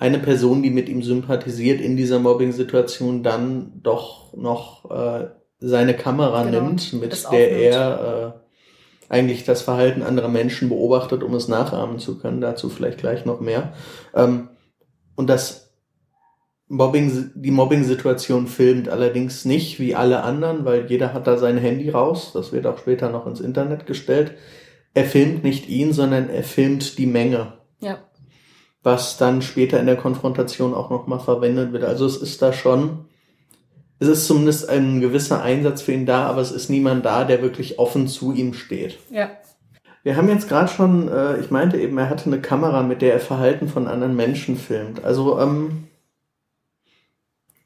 eine 0.00 0.18
Person, 0.18 0.62
die 0.62 0.70
mit 0.70 0.88
ihm 0.88 1.02
sympathisiert 1.02 1.80
in 1.80 1.96
dieser 1.96 2.18
Mobbing-Situation, 2.18 3.22
dann 3.22 3.80
doch 3.82 4.36
noch 4.36 4.90
äh, 4.90 5.28
seine 5.60 5.94
Kamera 5.94 6.42
genau, 6.42 6.62
nimmt, 6.62 6.92
mit 6.94 7.30
der 7.30 7.50
er 7.52 8.34
äh, 9.08 9.12
eigentlich 9.12 9.44
das 9.44 9.62
Verhalten 9.62 10.02
anderer 10.02 10.28
Menschen 10.28 10.68
beobachtet, 10.68 11.22
um 11.22 11.34
es 11.34 11.46
nachahmen 11.46 11.98
zu 11.98 12.18
können. 12.18 12.40
Dazu 12.40 12.68
vielleicht 12.68 12.98
gleich 12.98 13.24
noch 13.24 13.40
mehr. 13.40 13.74
Ähm, 14.14 14.48
und 15.16 15.28
das 15.28 15.74
Mobbing, 16.66 17.32
die 17.34 17.50
Mobbing-Situation 17.50 18.46
filmt 18.46 18.88
allerdings 18.88 19.44
nicht 19.44 19.78
wie 19.78 19.94
alle 19.94 20.22
anderen, 20.22 20.64
weil 20.64 20.86
jeder 20.90 21.12
hat 21.12 21.26
da 21.26 21.36
sein 21.36 21.58
Handy 21.58 21.90
raus. 21.90 22.32
Das 22.32 22.52
wird 22.52 22.66
auch 22.66 22.78
später 22.78 23.10
noch 23.10 23.26
ins 23.26 23.40
Internet 23.40 23.86
gestellt 23.86 24.34
er 24.94 25.04
filmt 25.04 25.44
nicht 25.44 25.68
ihn, 25.68 25.92
sondern 25.92 26.28
er 26.28 26.42
filmt 26.42 26.98
die 26.98 27.06
Menge. 27.06 27.54
Ja. 27.80 27.98
Was 28.82 29.18
dann 29.18 29.42
später 29.42 29.78
in 29.78 29.86
der 29.86 29.96
Konfrontation 29.96 30.74
auch 30.74 30.90
nochmal 30.90 31.20
verwendet 31.20 31.72
wird. 31.72 31.84
Also 31.84 32.06
es 32.06 32.16
ist 32.16 32.40
da 32.40 32.52
schon, 32.52 33.06
es 33.98 34.08
ist 34.08 34.26
zumindest 34.26 34.68
ein 34.68 35.00
gewisser 35.00 35.42
Einsatz 35.42 35.82
für 35.82 35.92
ihn 35.92 36.06
da, 36.06 36.26
aber 36.26 36.40
es 36.40 36.50
ist 36.50 36.70
niemand 36.70 37.04
da, 37.04 37.24
der 37.24 37.42
wirklich 37.42 37.78
offen 37.78 38.08
zu 38.08 38.32
ihm 38.32 38.54
steht. 38.54 38.98
Ja. 39.10 39.30
Wir 40.02 40.16
haben 40.16 40.30
jetzt 40.30 40.48
gerade 40.48 40.68
schon, 40.68 41.08
äh, 41.08 41.38
ich 41.40 41.50
meinte 41.50 41.78
eben, 41.78 41.98
er 41.98 42.08
hatte 42.08 42.26
eine 42.26 42.40
Kamera, 42.40 42.82
mit 42.82 43.02
der 43.02 43.12
er 43.12 43.20
Verhalten 43.20 43.68
von 43.68 43.86
anderen 43.86 44.16
Menschen 44.16 44.56
filmt. 44.56 45.04
Also 45.04 45.38
ähm, 45.38 45.88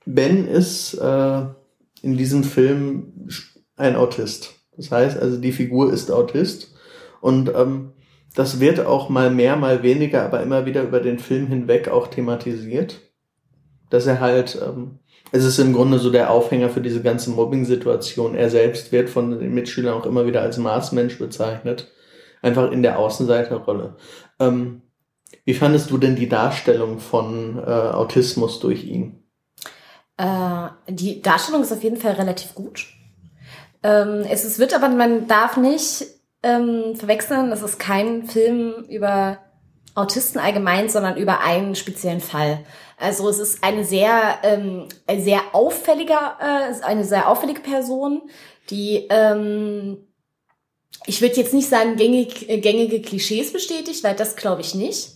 Ben 0.04 0.48
ist 0.48 0.94
äh, 0.94 1.42
in 2.02 2.16
diesem 2.16 2.42
Film 2.44 3.28
ein 3.76 3.96
Autist. 3.96 4.54
Das 4.76 4.90
heißt 4.90 5.18
also, 5.18 5.38
die 5.38 5.52
Figur 5.52 5.92
ist 5.92 6.10
Autist 6.10 6.74
und 7.20 7.52
ähm, 7.54 7.92
das 8.34 8.58
wird 8.58 8.80
auch 8.80 9.08
mal 9.08 9.30
mehr, 9.30 9.56
mal 9.56 9.82
weniger, 9.82 10.24
aber 10.24 10.42
immer 10.42 10.66
wieder 10.66 10.82
über 10.82 11.00
den 11.00 11.18
Film 11.18 11.46
hinweg 11.46 11.88
auch 11.88 12.08
thematisiert. 12.08 13.00
Dass 13.90 14.06
er 14.06 14.20
halt, 14.20 14.60
ähm, 14.60 14.98
es 15.30 15.44
ist 15.44 15.58
im 15.58 15.72
Grunde 15.72 15.98
so 15.98 16.10
der 16.10 16.30
Aufhänger 16.30 16.68
für 16.68 16.80
diese 16.80 17.00
ganze 17.00 17.30
Mobbing-Situation. 17.30 18.34
Er 18.34 18.50
selbst 18.50 18.90
wird 18.90 19.08
von 19.08 19.38
den 19.38 19.54
Mitschülern 19.54 19.94
auch 19.94 20.06
immer 20.06 20.26
wieder 20.26 20.42
als 20.42 20.58
Maßmensch 20.58 21.18
bezeichnet. 21.18 21.92
Einfach 22.42 22.72
in 22.72 22.82
der 22.82 22.98
Außenseiterrolle. 22.98 23.96
Ähm, 24.40 24.82
wie 25.44 25.54
fandest 25.54 25.90
du 25.90 25.98
denn 25.98 26.16
die 26.16 26.28
Darstellung 26.28 26.98
von 26.98 27.58
äh, 27.58 27.70
Autismus 27.70 28.58
durch 28.58 28.84
ihn? 28.84 29.22
Äh, 30.16 30.68
die 30.88 31.22
Darstellung 31.22 31.62
ist 31.62 31.72
auf 31.72 31.82
jeden 31.84 31.96
Fall 31.96 32.12
relativ 32.12 32.54
gut. 32.54 32.86
Ähm, 33.82 34.24
es, 34.28 34.44
es 34.44 34.58
wird 34.58 34.74
aber, 34.74 34.88
man 34.88 35.28
darf 35.28 35.56
nicht 35.56 36.04
ähm, 36.44 36.94
verwechseln. 36.94 37.50
Das 37.50 37.62
ist 37.62 37.78
kein 37.78 38.26
Film 38.26 38.84
über 38.88 39.38
Autisten 39.94 40.40
allgemein, 40.40 40.88
sondern 40.88 41.16
über 41.16 41.40
einen 41.40 41.74
speziellen 41.74 42.20
Fall. 42.20 42.64
Also 42.98 43.28
es 43.28 43.38
ist 43.38 43.64
eine 43.64 43.84
sehr, 43.84 44.38
ähm, 44.42 44.88
sehr 45.18 45.40
auffälliger, 45.52 46.38
äh, 46.40 46.84
eine 46.84 47.04
sehr 47.04 47.28
auffällige 47.28 47.60
Person, 47.60 48.22
die 48.70 49.06
ähm, 49.10 49.98
ich 51.06 51.20
würde 51.20 51.36
jetzt 51.36 51.54
nicht 51.54 51.68
sagen 51.68 51.96
gängig, 51.96 52.48
äh, 52.48 52.58
gängige 52.58 53.02
Klischees 53.02 53.52
bestätigt, 53.52 54.02
weil 54.04 54.14
das 54.14 54.36
glaube 54.36 54.60
ich 54.62 54.74
nicht. 54.74 55.10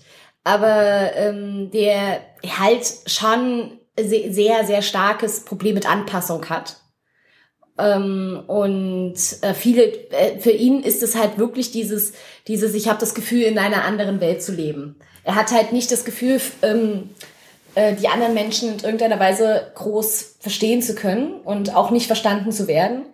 Aber 0.45 1.13
ähm, 1.15 1.71
der 1.73 2.21
halt 2.59 2.87
schon 3.07 3.79
sehr, 4.01 4.65
sehr 4.65 4.83
starkes 4.83 5.45
Problem 5.45 5.75
mit 5.75 5.89
Anpassung 5.91 6.49
hat. 6.49 6.77
Ähm, 7.79 8.43
und 8.47 9.15
äh, 9.43 9.55
viele, 9.55 9.85
äh, 10.11 10.39
für 10.41 10.51
ihn 10.51 10.83
ist 10.83 11.03
es 11.03 11.17
halt 11.17 11.39
wirklich 11.39 11.71
dieses, 11.71 12.13
dieses, 12.49 12.75
ich 12.75 12.89
habe 12.89 12.99
das 12.99 13.15
Gefühl, 13.15 13.43
in 13.43 13.59
einer 13.59 13.85
anderen 13.85 14.21
Welt 14.21 14.43
zu 14.43 14.53
leben. 14.53 14.97
Er 15.23 15.37
hat 15.37 15.53
halt 15.53 15.73
nicht 15.73 15.93
das 15.93 16.05
Gefühl, 16.05 16.41
ähm, 16.63 17.11
äh, 17.75 17.95
die 17.95 18.09
anderen 18.09 18.35
Menschen 18.35 18.73
in 18.73 18.81
irgendeiner 18.81 19.21
Weise 19.21 19.71
groß 19.75 20.37
verstehen 20.41 20.83
zu 20.83 20.95
können 20.95 21.41
und 21.45 21.75
auch 21.77 21.91
nicht 21.91 22.07
verstanden 22.07 22.51
zu 22.51 22.67
werden. 22.67 23.07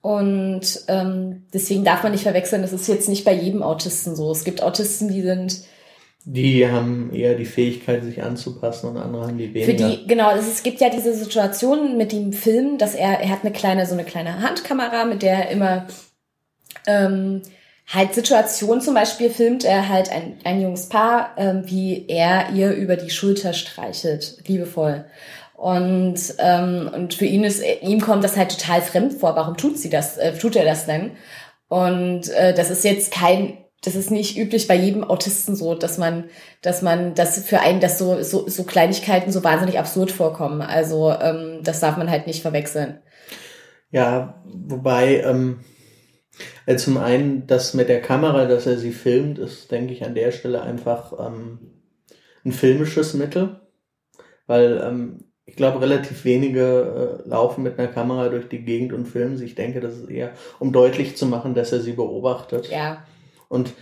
Und 0.00 0.80
ähm, 0.88 1.46
deswegen 1.54 1.84
darf 1.84 2.02
man 2.02 2.10
nicht 2.10 2.24
verwechseln, 2.24 2.62
das 2.62 2.72
ist 2.72 2.88
jetzt 2.88 3.08
nicht 3.08 3.24
bei 3.24 3.32
jedem 3.32 3.62
Autisten 3.62 4.16
so. 4.16 4.32
Es 4.32 4.42
gibt 4.42 4.60
Autisten, 4.60 5.06
die 5.08 5.22
sind 5.22 5.62
die 6.24 6.68
haben 6.68 7.12
eher 7.12 7.34
die 7.34 7.44
Fähigkeit, 7.44 8.04
sich 8.04 8.22
anzupassen 8.22 8.90
und 8.90 8.96
andere 8.96 9.26
haben 9.26 9.38
die 9.38 9.52
weniger. 9.52 9.66
Für 9.66 9.96
die, 9.96 10.06
genau, 10.06 10.34
es 10.34 10.62
gibt 10.62 10.80
ja 10.80 10.88
diese 10.88 11.14
Situation 11.14 11.96
mit 11.96 12.12
dem 12.12 12.32
Film, 12.32 12.78
dass 12.78 12.94
er, 12.94 13.20
er 13.20 13.28
hat 13.28 13.40
eine 13.42 13.52
kleine, 13.52 13.86
so 13.86 13.94
eine 13.94 14.04
kleine 14.04 14.40
Handkamera, 14.40 15.04
mit 15.04 15.22
der 15.22 15.46
er 15.46 15.50
immer 15.50 15.86
ähm, 16.86 17.42
halt 17.88 18.14
Situationen 18.14 18.80
zum 18.80 18.94
Beispiel 18.94 19.30
filmt 19.30 19.64
er 19.64 19.88
halt 19.88 20.10
ein, 20.10 20.38
ein 20.44 20.60
junges 20.60 20.88
Paar, 20.88 21.34
ähm, 21.36 21.62
wie 21.66 22.06
er 22.08 22.50
ihr 22.54 22.72
über 22.72 22.96
die 22.96 23.10
Schulter 23.10 23.52
streichelt, 23.52 24.38
liebevoll. 24.46 25.04
Und, 25.54 26.18
ähm, 26.38 26.90
und 26.92 27.14
für 27.14 27.26
ihn 27.26 27.44
ist, 27.44 27.62
ihm 27.82 28.00
kommt 28.00 28.24
das 28.24 28.36
halt 28.36 28.58
total 28.58 28.82
fremd 28.82 29.14
vor. 29.14 29.36
Warum 29.36 29.56
tut 29.56 29.78
sie 29.78 29.90
das, 29.90 30.18
äh, 30.18 30.36
tut 30.36 30.56
er 30.56 30.64
das 30.64 30.86
denn? 30.86 31.12
Und 31.68 32.28
äh, 32.30 32.54
das 32.54 32.70
ist 32.70 32.84
jetzt 32.84 33.12
kein 33.12 33.58
das 33.82 33.96
ist 33.96 34.10
nicht 34.10 34.38
üblich 34.38 34.68
bei 34.68 34.76
jedem 34.76 35.02
Autisten 35.04 35.56
so, 35.56 35.74
dass 35.74 35.98
man, 35.98 36.24
dass 36.62 36.82
man, 36.82 37.14
dass 37.14 37.42
für 37.44 37.60
einen 37.60 37.80
das 37.80 37.98
so, 37.98 38.22
so, 38.22 38.48
so 38.48 38.62
Kleinigkeiten 38.62 39.32
so 39.32 39.42
wahnsinnig 39.42 39.78
absurd 39.78 40.12
vorkommen. 40.12 40.62
Also 40.62 41.10
ähm, 41.10 41.60
das 41.64 41.80
darf 41.80 41.96
man 41.96 42.08
halt 42.08 42.26
nicht 42.26 42.42
verwechseln. 42.42 43.00
Ja, 43.90 44.42
wobei 44.44 45.20
ähm, 45.22 45.60
also 46.64 46.84
zum 46.84 46.96
einen 46.96 47.46
das 47.48 47.74
mit 47.74 47.88
der 47.88 48.00
Kamera, 48.00 48.46
dass 48.46 48.66
er 48.66 48.78
sie 48.78 48.92
filmt, 48.92 49.38
ist, 49.38 49.70
denke 49.70 49.92
ich, 49.92 50.04
an 50.04 50.14
der 50.14 50.30
Stelle 50.30 50.62
einfach 50.62 51.12
ähm, 51.18 51.58
ein 52.44 52.52
filmisches 52.52 53.14
Mittel, 53.14 53.60
weil 54.46 54.80
ähm, 54.82 55.24
ich 55.44 55.56
glaube, 55.56 55.80
relativ 55.80 56.24
wenige 56.24 57.20
äh, 57.24 57.28
laufen 57.28 57.64
mit 57.64 57.78
einer 57.78 57.88
Kamera 57.88 58.28
durch 58.28 58.48
die 58.48 58.64
Gegend 58.64 58.92
und 58.92 59.06
filmen 59.06 59.36
sie. 59.36 59.44
Ich 59.44 59.56
denke, 59.56 59.80
das 59.80 59.96
ist 59.96 60.08
eher, 60.08 60.32
um 60.60 60.72
deutlich 60.72 61.16
zu 61.16 61.26
machen, 61.26 61.54
dass 61.54 61.72
er 61.72 61.80
sie 61.80 61.92
beobachtet. 61.92 62.70
Ja. 62.70 63.04
Und 63.52 63.74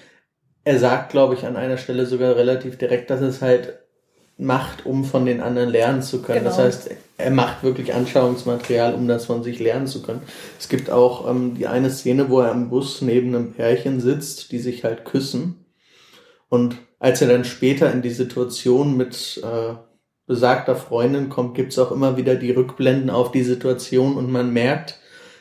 er 0.64 0.80
sagt, 0.80 1.12
glaube 1.12 1.34
ich, 1.34 1.46
an 1.46 1.54
einer 1.54 1.76
Stelle 1.76 2.04
sogar 2.04 2.34
relativ 2.34 2.76
direkt, 2.76 3.08
dass 3.08 3.20
es 3.20 3.40
halt 3.40 3.78
macht, 4.36 4.84
um 4.84 5.04
von 5.04 5.24
den 5.26 5.40
anderen 5.40 5.70
lernen 5.70 6.02
zu 6.02 6.22
können. 6.22 6.40
Genau. 6.40 6.50
Das 6.50 6.58
heißt, 6.58 6.90
er 7.18 7.30
macht 7.30 7.62
wirklich 7.62 7.94
Anschauungsmaterial, 7.94 8.94
um 8.94 9.06
das 9.06 9.26
von 9.26 9.44
sich 9.44 9.60
lernen 9.60 9.86
zu 9.86 10.02
können. 10.02 10.22
Es 10.58 10.68
gibt 10.68 10.90
auch 10.90 11.30
ähm, 11.30 11.54
die 11.54 11.68
eine 11.68 11.88
Szene, 11.88 12.30
wo 12.30 12.40
er 12.40 12.50
im 12.50 12.68
Bus 12.68 13.00
neben 13.00 13.28
einem 13.28 13.52
Pärchen 13.52 14.00
sitzt, 14.00 14.50
die 14.50 14.58
sich 14.58 14.82
halt 14.82 15.04
küssen. 15.04 15.64
Und 16.48 16.74
als 16.98 17.22
er 17.22 17.28
dann 17.28 17.44
später 17.44 17.92
in 17.92 18.02
die 18.02 18.10
Situation 18.10 18.96
mit 18.96 19.40
äh, 19.44 19.74
besagter 20.26 20.74
Freundin 20.74 21.28
kommt, 21.28 21.54
gibt's 21.54 21.78
auch 21.78 21.92
immer 21.92 22.16
wieder 22.16 22.34
die 22.34 22.50
Rückblenden 22.50 23.08
auf 23.08 23.30
die 23.30 23.44
Situation 23.44 24.16
und 24.16 24.32
man 24.32 24.52
merkt, 24.52 24.98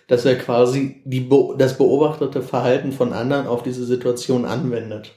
dass 0.10 0.26
er 0.26 0.36
quasi 0.36 1.02
die, 1.06 1.30
das 1.58 1.78
beobachtete 1.78 2.42
Verhalten 2.42 2.92
von 2.92 3.14
anderen 3.14 3.48
auf 3.48 3.64
diese 3.64 3.86
Situation 3.86 4.44
anwendet. 4.44 5.14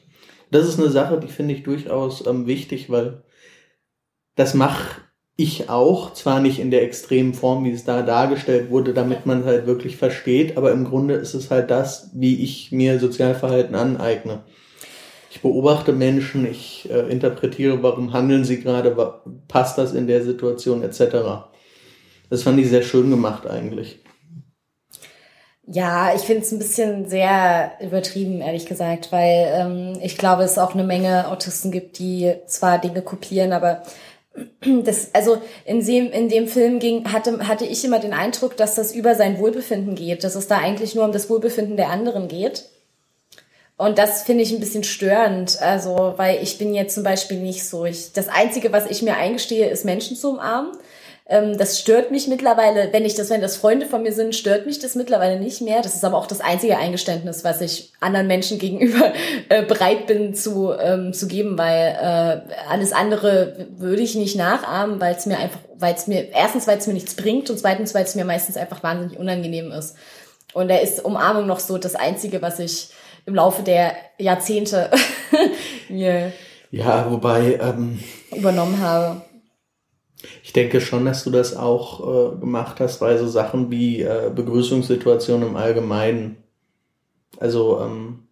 Das 0.51 0.69
ist 0.69 0.79
eine 0.79 0.91
Sache, 0.91 1.19
die 1.19 1.33
finde 1.33 1.55
ich 1.55 1.63
durchaus 1.63 2.27
ähm, 2.27 2.47
wichtig, 2.47 2.91
weil 2.91 3.23
das 4.37 4.53
mache 4.53 5.01
ich 5.35 5.71
auch, 5.71 6.13
zwar 6.13 6.41
nicht 6.41 6.59
in 6.59 6.71
der 6.71 6.83
extremen 6.83 7.33
Form, 7.33 7.65
wie 7.65 7.71
es 7.71 7.85
da 7.85 8.03
dargestellt 8.03 8.71
wurde, 8.71 8.93
damit 8.93 9.25
man 9.25 9.41
es 9.41 9.47
halt 9.47 9.67
wirklich 9.67 9.97
versteht, 9.97 10.59
aber 10.59 10.73
im 10.73 10.85
Grunde 10.85 11.15
ist 11.15 11.33
es 11.33 11.51
halt 11.51 11.71
das, 11.71 12.11
wie 12.13 12.43
ich 12.43 12.71
mir 12.71 13.01
Sozialverhalten 13.01 13.75
aneigne. 13.75 14.45
Ich 15.31 15.41
beobachte 15.41 15.95
Menschen, 15.95 16.47
ich 16.47 16.87
äh, 16.91 17.11
interpretiere, 17.11 17.83
warum 17.83 18.13
handeln 18.13 18.45
sie 18.45 18.61
gerade, 18.61 18.95
passt 19.49 19.79
das 19.79 19.95
in 19.95 20.07
der 20.07 20.23
Situation 20.23 20.83
etc. 20.83 21.49
Das 22.29 22.43
fand 22.43 22.61
ich 22.61 22.69
sehr 22.69 22.83
schön 22.83 23.09
gemacht 23.09 23.47
eigentlich. 23.47 24.03
Ja, 25.75 26.15
ich 26.15 26.21
finde 26.21 26.43
es 26.43 26.53
ein 26.53 26.59
bisschen 26.59 27.09
sehr 27.09 27.73
übertrieben, 27.81 28.43
ehrlich 28.43 28.67
gesagt, 28.67 29.11
weil 29.11 29.51
ähm, 29.55 29.99
ich 30.03 30.19
glaube, 30.19 30.43
es 30.43 30.59
auch 30.59 30.75
eine 30.75 30.85
Menge 30.85 31.29
Autisten 31.29 31.71
gibt, 31.71 31.99
die 31.99 32.35
zwar 32.47 32.79
Dinge 32.79 33.01
kopieren, 33.01 33.55
aber 33.55 33.83
das, 34.85 35.15
also 35.15 35.41
in 35.65 35.83
dem, 35.83 36.11
in 36.13 36.29
dem 36.29 36.47
Film 36.47 36.79
ging, 36.79 37.11
hatte, 37.11 37.49
hatte 37.49 37.65
ich 37.65 37.87
immer 37.87 38.01
den 38.01 38.13
Eindruck, 38.13 38.55
dass 38.59 38.75
das 38.75 38.95
über 38.95 39.15
sein 39.15 39.39
Wohlbefinden 39.39 39.95
geht, 39.95 40.25
dass 40.25 40.35
es 40.35 40.47
da 40.47 40.59
eigentlich 40.59 40.95
nur 40.95 41.07
um 41.07 41.13
das 41.13 41.31
Wohlbefinden 41.31 41.79
der 41.79 41.89
anderen 41.89 42.29
geht. 42.29 42.67
Und 43.79 43.97
das 43.97 44.25
finde 44.25 44.43
ich 44.43 44.53
ein 44.53 44.61
bisschen 44.61 44.85
störend, 44.85 45.63
also, 45.63 46.13
weil 46.19 46.43
ich 46.43 46.59
bin 46.59 46.75
jetzt 46.75 46.95
zum 46.95 47.03
Beispiel 47.03 47.39
nicht 47.39 47.67
so. 47.67 47.87
Ich, 47.87 48.13
das 48.13 48.29
Einzige, 48.29 48.73
was 48.73 48.91
ich 48.91 49.01
mir 49.01 49.17
eingestehe, 49.17 49.71
ist 49.71 49.87
Menschen 49.87 50.19
zu 50.19 50.33
umarmen. 50.33 50.73
Ähm, 51.33 51.57
das 51.57 51.81
stört 51.81 52.11
mich 52.11 52.29
mittlerweile, 52.29 52.93
wenn 52.93 53.07
ich 53.07 53.15
das, 53.15 53.31
wenn 53.31 53.41
das 53.41 53.57
Freunde 53.57 53.87
von 53.87 54.03
mir 54.03 54.13
sind, 54.13 54.35
stört 54.35 54.67
mich 54.67 54.79
das 54.79 54.95
mittlerweile 54.95 55.41
nicht 55.41 55.63
mehr. 55.63 55.81
Das 55.81 55.95
ist 55.95 56.05
aber 56.05 56.19
auch 56.19 56.27
das 56.27 56.43
einzige 56.43 56.77
Eingeständnis, 56.77 57.43
was 57.43 57.63
ich 57.63 57.93
anderen 58.01 58.27
Menschen 58.27 58.59
gegenüber 58.61 59.13
äh, 59.49 59.63
bereit 59.63 60.07
bin 60.07 60.35
zu, 60.35 60.73
ähm, 60.73 61.13
zu 61.13 61.27
geben, 61.27 61.57
weil 61.57 61.97
äh, 62.01 62.71
alles 62.71 62.93
andere 62.93 63.67
würde 63.77 64.03
ich 64.03 64.15
nicht 64.15 64.37
nachahmen, 64.37 65.01
weil 65.01 65.15
es 65.15 65.25
mir 65.25 65.39
einfach, 65.39 65.61
weil 65.79 65.95
es 65.95 66.07
mir, 66.07 66.29
erstens, 66.35 66.67
weil 66.67 66.79
es 66.79 66.87
mir 66.87 66.95
nichts 66.95 67.15
bringt 67.15 67.49
und 67.49 67.59
zweitens, 67.59 67.95
weil 67.95 68.05
es 68.05 68.15
mir 68.15 68.27
meistens 68.27 68.59
einfach 68.59 68.83
wahnsinnig 68.83 69.19
unangenehm 69.19 69.73
ist. 69.73 69.97
Und 70.53 70.69
da 70.69 70.77
ist 70.77 71.03
Umarmung 71.03 71.47
noch 71.47 71.61
so 71.61 71.79
das 71.79 71.95
Einzige, 71.95 72.43
was 72.43 72.59
ich 72.59 72.91
im 73.25 73.35
Laufe 73.35 73.63
der 73.63 73.95
Jahrzehnte 74.19 74.91
mir 75.89 76.33
ja, 76.73 77.11
wobei 77.11 77.59
ähm, 77.61 78.01
übernommen 78.35 78.81
habe. 78.81 79.21
Ich 80.43 80.53
denke 80.53 80.81
schon, 80.81 81.05
dass 81.05 81.25
du 81.25 81.31
das 81.31 81.57
auch 81.57 82.35
äh, 82.35 82.39
gemacht 82.39 82.81
hast, 82.81 83.01
weil 83.01 83.19
so 83.19 83.27
Sachen 83.29 83.71
wie 83.71 84.03
äh, 84.03 84.31
Begrüßungssituationen 84.35 85.49
im 85.49 85.57
Allgemeinen, 85.57 86.37
also 87.39 87.81
ähm, 87.81 88.29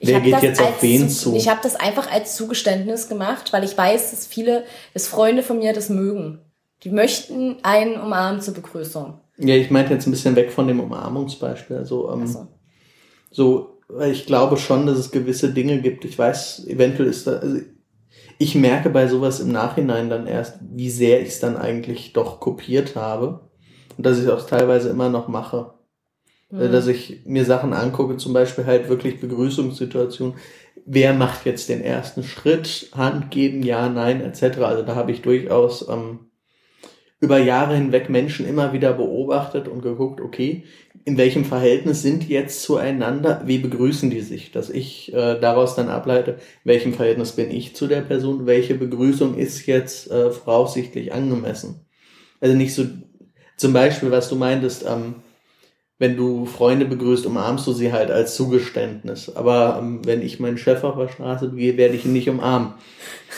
wer 0.00 0.20
geht 0.20 0.42
jetzt 0.42 0.60
auf 0.60 0.82
wen 0.82 1.08
zu? 1.08 1.34
Ich 1.34 1.48
habe 1.48 1.60
das 1.62 1.76
einfach 1.76 2.10
als 2.10 2.36
Zugeständnis 2.36 3.08
gemacht, 3.08 3.52
weil 3.52 3.64
ich 3.64 3.76
weiß, 3.76 4.10
dass 4.10 4.26
viele, 4.26 4.64
dass 4.94 5.06
Freunde 5.06 5.42
von 5.42 5.58
mir 5.58 5.72
das 5.72 5.88
mögen. 5.88 6.40
Die 6.82 6.90
möchten 6.90 7.56
einen 7.62 8.00
umarmen 8.00 8.40
zur 8.40 8.54
Begrüßung. 8.54 9.20
Ja, 9.38 9.54
ich 9.54 9.70
meinte 9.70 9.94
jetzt 9.94 10.06
ein 10.06 10.10
bisschen 10.10 10.36
weg 10.36 10.50
von 10.50 10.68
dem 10.68 10.80
Umarmungsbeispiel. 10.80 11.76
Also, 11.76 12.10
ähm, 12.12 12.26
so. 12.26 12.48
so, 13.30 13.80
weil 13.88 14.12
ich 14.12 14.26
glaube 14.26 14.56
schon, 14.56 14.86
dass 14.86 14.98
es 14.98 15.10
gewisse 15.10 15.52
Dinge 15.52 15.80
gibt. 15.80 16.04
Ich 16.04 16.18
weiß, 16.18 16.66
eventuell 16.66 17.08
ist 17.08 17.26
da, 17.26 17.38
also 17.38 17.60
ich 18.42 18.56
merke 18.56 18.90
bei 18.90 19.06
sowas 19.06 19.38
im 19.38 19.52
Nachhinein 19.52 20.10
dann 20.10 20.26
erst, 20.26 20.58
wie 20.60 20.90
sehr 20.90 21.20
ich 21.20 21.28
es 21.28 21.40
dann 21.40 21.56
eigentlich 21.56 22.12
doch 22.12 22.40
kopiert 22.40 22.96
habe. 22.96 23.48
Und 23.96 24.04
dass 24.04 24.18
ich 24.18 24.24
es 24.24 24.30
auch 24.30 24.44
teilweise 24.44 24.88
immer 24.88 25.08
noch 25.10 25.28
mache. 25.28 25.74
Mhm. 26.50 26.72
Dass 26.72 26.88
ich 26.88 27.22
mir 27.24 27.44
Sachen 27.44 27.72
angucke, 27.72 28.16
zum 28.16 28.32
Beispiel 28.32 28.66
halt 28.66 28.88
wirklich 28.88 29.20
Begrüßungssituationen. 29.20 30.34
Wer 30.84 31.14
macht 31.14 31.46
jetzt 31.46 31.68
den 31.68 31.82
ersten 31.82 32.24
Schritt? 32.24 32.88
Hand 32.92 33.30
geben, 33.30 33.62
ja, 33.62 33.88
nein, 33.88 34.20
etc. 34.20 34.58
Also 34.58 34.82
da 34.82 34.96
habe 34.96 35.12
ich 35.12 35.22
durchaus 35.22 35.88
ähm, 35.88 36.31
über 37.22 37.38
Jahre 37.38 37.76
hinweg 37.76 38.10
Menschen 38.10 38.48
immer 38.48 38.72
wieder 38.72 38.92
beobachtet 38.92 39.68
und 39.68 39.80
geguckt, 39.80 40.20
okay, 40.20 40.64
in 41.04 41.16
welchem 41.16 41.44
Verhältnis 41.44 42.02
sind 42.02 42.24
die 42.24 42.32
jetzt 42.32 42.62
zueinander, 42.62 43.42
wie 43.46 43.58
begrüßen 43.58 44.10
die 44.10 44.22
sich, 44.22 44.50
dass 44.50 44.68
ich 44.68 45.14
äh, 45.14 45.38
daraus 45.38 45.76
dann 45.76 45.88
ableite, 45.88 46.38
welchem 46.64 46.92
Verhältnis 46.92 47.32
bin 47.32 47.52
ich 47.52 47.76
zu 47.76 47.86
der 47.86 48.00
Person, 48.00 48.46
welche 48.46 48.74
Begrüßung 48.74 49.36
ist 49.36 49.66
jetzt 49.66 50.10
äh, 50.10 50.32
voraussichtlich 50.32 51.12
angemessen. 51.12 51.86
Also 52.40 52.56
nicht 52.56 52.74
so, 52.74 52.86
zum 53.56 53.72
Beispiel, 53.72 54.10
was 54.10 54.28
du 54.28 54.34
meintest, 54.34 54.84
ähm, 54.88 55.14
wenn 56.02 56.16
du 56.16 56.46
Freunde 56.46 56.84
begrüßt, 56.84 57.26
umarmst 57.26 57.64
du 57.64 57.72
sie 57.72 57.92
halt 57.92 58.10
als 58.10 58.34
Zugeständnis. 58.34 59.36
Aber 59.36 59.78
ähm, 59.78 60.04
wenn 60.04 60.20
ich 60.20 60.40
meinen 60.40 60.58
Chef 60.58 60.82
auf 60.82 60.96
der 60.96 61.06
Straße 61.06 61.50
begehe, 61.50 61.76
werde 61.76 61.94
ich 61.94 62.04
ihn 62.04 62.12
nicht 62.12 62.28
umarmen. 62.28 62.74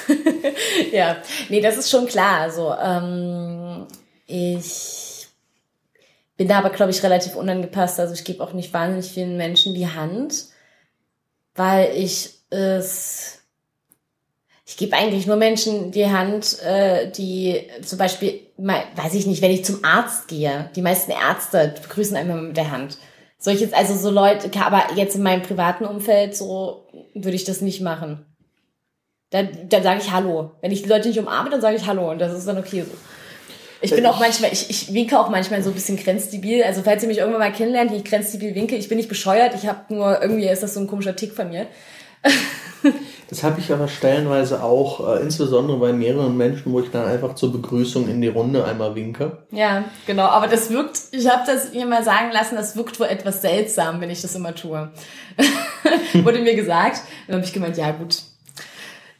ja, 0.90 1.18
nee, 1.50 1.61
das 1.61 1.76
ist 1.76 1.90
schon 1.90 2.06
klar. 2.06 2.40
Also 2.40 2.73
ähm, 2.83 3.87
ich 4.26 5.26
bin 6.38 6.49
da 6.49 6.61
aber, 6.61 6.71
glaube 6.71 6.90
ich, 6.90 7.02
relativ 7.02 7.37
unangepasst. 7.37 8.00
Also 8.00 8.14
ich 8.14 8.25
gebe 8.25 8.42
auch 8.42 8.54
nicht 8.54 8.73
wahnsinnig 8.73 9.11
vielen 9.11 9.37
Menschen 9.37 9.75
die 9.75 9.88
Hand, 9.88 10.47
weil 11.54 11.94
ich 11.94 12.30
es 12.49 13.40
ich 14.66 14.76
gebe 14.76 14.97
eigentlich 14.97 15.26
nur 15.26 15.37
Menschen 15.37 15.90
die 15.90 16.06
Hand, 16.06 16.62
äh, 16.62 17.11
die 17.11 17.68
zum 17.83 17.99
Beispiel, 17.99 18.40
weiß 18.56 19.14
ich 19.14 19.26
nicht, 19.26 19.42
wenn 19.42 19.50
ich 19.50 19.64
zum 19.64 19.85
Arzt 19.85 20.28
gehe, 20.28 20.71
die 20.75 20.83
meisten 20.83 21.11
Ärzte 21.11 21.75
begrüßen 21.83 22.16
einmal 22.16 22.40
mit 22.40 22.56
der 22.56 22.71
Hand. 22.71 22.97
Soll 23.38 23.54
ich 23.54 23.61
jetzt 23.61 23.75
also 23.75 23.94
so 23.94 24.11
Leute, 24.11 24.50
aber 24.64 24.94
jetzt 24.97 25.16
in 25.16 25.23
meinem 25.23 25.42
privaten 25.42 25.85
Umfeld 25.85 26.35
so 26.35 26.87
würde 27.14 27.37
ich 27.37 27.44
das 27.44 27.61
nicht 27.61 27.83
machen. 27.83 28.25
Dann, 29.30 29.68
dann 29.68 29.83
sage 29.83 30.00
ich 30.00 30.12
Hallo. 30.12 30.52
Wenn 30.62 30.73
ich 30.73 30.83
die 30.83 30.88
Leute 30.88 31.09
nicht 31.09 31.18
umarme, 31.18 31.50
dann 31.50 31.61
sage 31.61 31.76
ich 31.76 31.87
Hallo 31.87 32.11
und 32.11 32.21
das 32.21 32.33
ist 32.33 32.49
dann 32.49 32.56
okay 32.56 32.83
so. 32.83 32.97
Ich 33.83 33.90
bin 33.90 34.06
auch 34.06 34.18
manchmal, 34.18 34.50
ich, 34.50 34.71
ich 34.71 34.94
winke 34.94 35.18
auch 35.20 35.29
manchmal 35.29 35.62
so 35.62 35.68
ein 35.68 35.74
bisschen 35.74 35.98
grenzdebil. 35.98 36.62
Also 36.62 36.81
falls 36.83 37.03
ihr 37.03 37.09
mich 37.09 37.18
irgendwann 37.18 37.40
mal 37.40 37.53
kennenlernt, 37.53 37.92
ich 37.92 38.05
grenzdebil 38.05 38.55
winke, 38.55 38.77
ich 38.77 38.88
bin 38.88 38.96
nicht 38.96 39.11
bescheuert, 39.11 39.55
ich 39.55 39.66
habe 39.66 39.92
nur, 39.92 40.22
irgendwie 40.22 40.48
ist 40.48 40.62
das 40.62 40.72
so 40.72 40.81
ein 40.81 40.87
komischer 40.87 41.14
Tick 41.14 41.35
von 41.35 41.50
mir. 41.50 41.66
das 43.35 43.42
habe 43.42 43.59
ich 43.59 43.73
aber 43.73 43.88
stellenweise 43.88 44.62
auch, 44.62 45.16
äh, 45.16 45.20
insbesondere 45.20 45.77
bei 45.79 45.92
mehreren 45.92 46.37
Menschen, 46.37 46.73
wo 46.73 46.79
ich 46.79 46.92
dann 46.92 47.05
einfach 47.05 47.35
zur 47.35 47.51
Begrüßung 47.51 48.09
in 48.09 48.20
die 48.20 48.29
Runde 48.29 48.64
einmal 48.64 48.94
winke. 48.94 49.38
Ja, 49.51 49.83
genau. 50.07 50.27
Aber 50.27 50.47
das 50.47 50.70
wirkt, 50.70 51.01
ich 51.11 51.29
habe 51.29 51.42
das 51.44 51.73
mir 51.75 51.85
mal 51.85 52.05
sagen 52.05 52.31
lassen, 52.31 52.55
das 52.55 52.77
wirkt 52.77 53.01
wohl 53.01 53.09
etwas 53.09 53.42
seltsam, 53.42 54.01
wenn 54.01 54.09
ich 54.09 54.23
das 54.23 54.37
immer 54.37 54.55
tue. 54.55 54.88
Wurde 56.14 56.38
mir 56.42 56.55
gesagt. 56.55 57.01
Dann 57.27 57.38
habe 57.38 57.44
ich 57.44 57.53
gemeint, 57.53 57.77
ja 57.77 57.90
gut, 57.90 58.23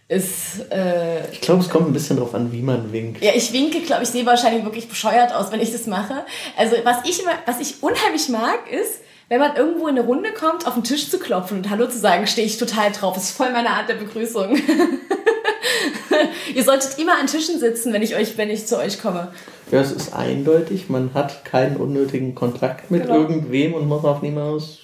ist. 0.07 0.71
Äh, 0.71 1.33
ich 1.33 1.41
glaube, 1.41 1.63
es 1.63 1.69
kommt 1.69 1.89
ein 1.89 1.93
bisschen 1.93 2.17
drauf 2.17 2.37
an, 2.37 2.53
wie 2.53 2.63
man 2.63 2.93
winkt. 2.93 3.21
Ja, 3.21 3.33
ich 3.35 3.53
winke, 3.53 3.81
glaube 3.81 4.05
ich, 4.05 4.11
sehe 4.11 4.25
wahrscheinlich 4.25 4.65
wirklich 4.65 4.89
bescheuert 4.89 5.35
aus, 5.35 5.51
wenn 5.51 5.61
ich 5.61 5.73
das 5.73 5.89
mache. 5.89 6.25
Also 6.57 6.77
was 6.85 6.99
ich 7.05 7.21
immer, 7.21 7.33
was 7.47 7.59
ich 7.59 7.83
unheimlich 7.83 8.29
mag, 8.29 8.71
ist, 8.71 9.01
wenn 9.29 9.41
man 9.41 9.57
irgendwo 9.57 9.89
in 9.89 9.99
eine 9.99 10.07
Runde 10.07 10.33
kommt, 10.33 10.67
auf 10.67 10.75
den 10.75 10.85
Tisch 10.85 11.09
zu 11.11 11.19
klopfen 11.19 11.59
und 11.59 11.71
Hallo 11.71 11.87
zu 11.89 11.99
sagen, 11.99 12.27
stehe 12.27 12.47
ich 12.47 12.59
total 12.59 12.93
drauf. 12.93 13.15
Das 13.15 13.25
ist 13.25 13.37
voll 13.37 13.51
meine 13.53 13.71
Art 13.71 13.89
der 13.89 13.95
Begrüßung. 13.95 14.59
Ihr 16.55 16.63
solltet 16.63 16.99
immer 16.99 17.19
an 17.19 17.27
Tischen 17.27 17.59
sitzen, 17.59 17.93
wenn 17.93 18.03
ich 18.03 18.15
euch, 18.15 18.37
wenn 18.37 18.51
ich 18.51 18.67
zu 18.67 18.79
euch 18.79 19.01
komme. 19.01 19.33
Ja, 19.71 19.81
es 19.81 19.93
ist 19.93 20.13
eindeutig. 20.13 20.89
Man 20.89 21.15
hat 21.15 21.45
keinen 21.45 21.77
unnötigen 21.77 22.35
Kontakt 22.35 22.91
mit 22.91 23.03
genau. 23.03 23.15
irgendwem 23.21 23.75
und 23.75 23.89
muss 23.89 24.05
auf 24.05 24.23
niemals. 24.23 24.79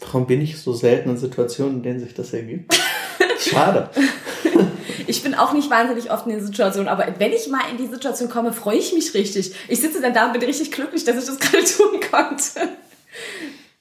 Warum 0.00 0.26
bin 0.26 0.40
ich 0.40 0.58
so 0.58 0.72
selten 0.72 1.10
in 1.10 1.16
Situationen, 1.16 1.76
in 1.76 1.82
denen 1.82 2.00
sich 2.00 2.14
das 2.14 2.32
ergibt? 2.32 2.74
Schade. 3.38 3.90
ich 5.06 5.22
bin 5.22 5.34
auch 5.34 5.52
nicht 5.52 5.70
wahnsinnig 5.70 6.10
oft 6.10 6.26
in 6.26 6.32
den 6.32 6.44
Situationen, 6.44 6.88
aber 6.88 7.06
wenn 7.18 7.32
ich 7.32 7.48
mal 7.48 7.62
in 7.70 7.76
die 7.76 7.86
Situation 7.86 8.30
komme, 8.30 8.52
freue 8.52 8.78
ich 8.78 8.92
mich 8.92 9.12
richtig. 9.14 9.52
Ich 9.68 9.80
sitze 9.80 10.00
dann 10.00 10.14
da 10.14 10.26
und 10.26 10.32
bin 10.32 10.42
richtig 10.42 10.72
glücklich, 10.72 11.04
dass 11.04 11.18
ich 11.18 11.26
das 11.26 11.38
gerade 11.38 11.64
tun 11.76 12.00
konnte. 12.10 12.78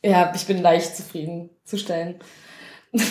Ja, 0.04 0.32
ich 0.36 0.46
bin 0.46 0.62
leicht 0.62 0.96
zufriedenzustellen. 0.96 2.16
Du 2.92 3.02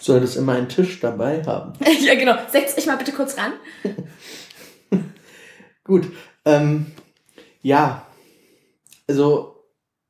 solltest 0.00 0.36
immer 0.36 0.52
einen 0.52 0.68
Tisch 0.68 1.00
dabei 1.00 1.42
haben. 1.44 1.72
ja, 2.04 2.14
genau. 2.14 2.36
Setz 2.50 2.74
dich 2.74 2.86
mal 2.86 2.96
bitte 2.96 3.12
kurz 3.12 3.36
ran. 3.36 3.52
Gut. 5.84 6.10
Ähm, 6.44 6.86
ja, 7.62 8.06
also 9.08 9.64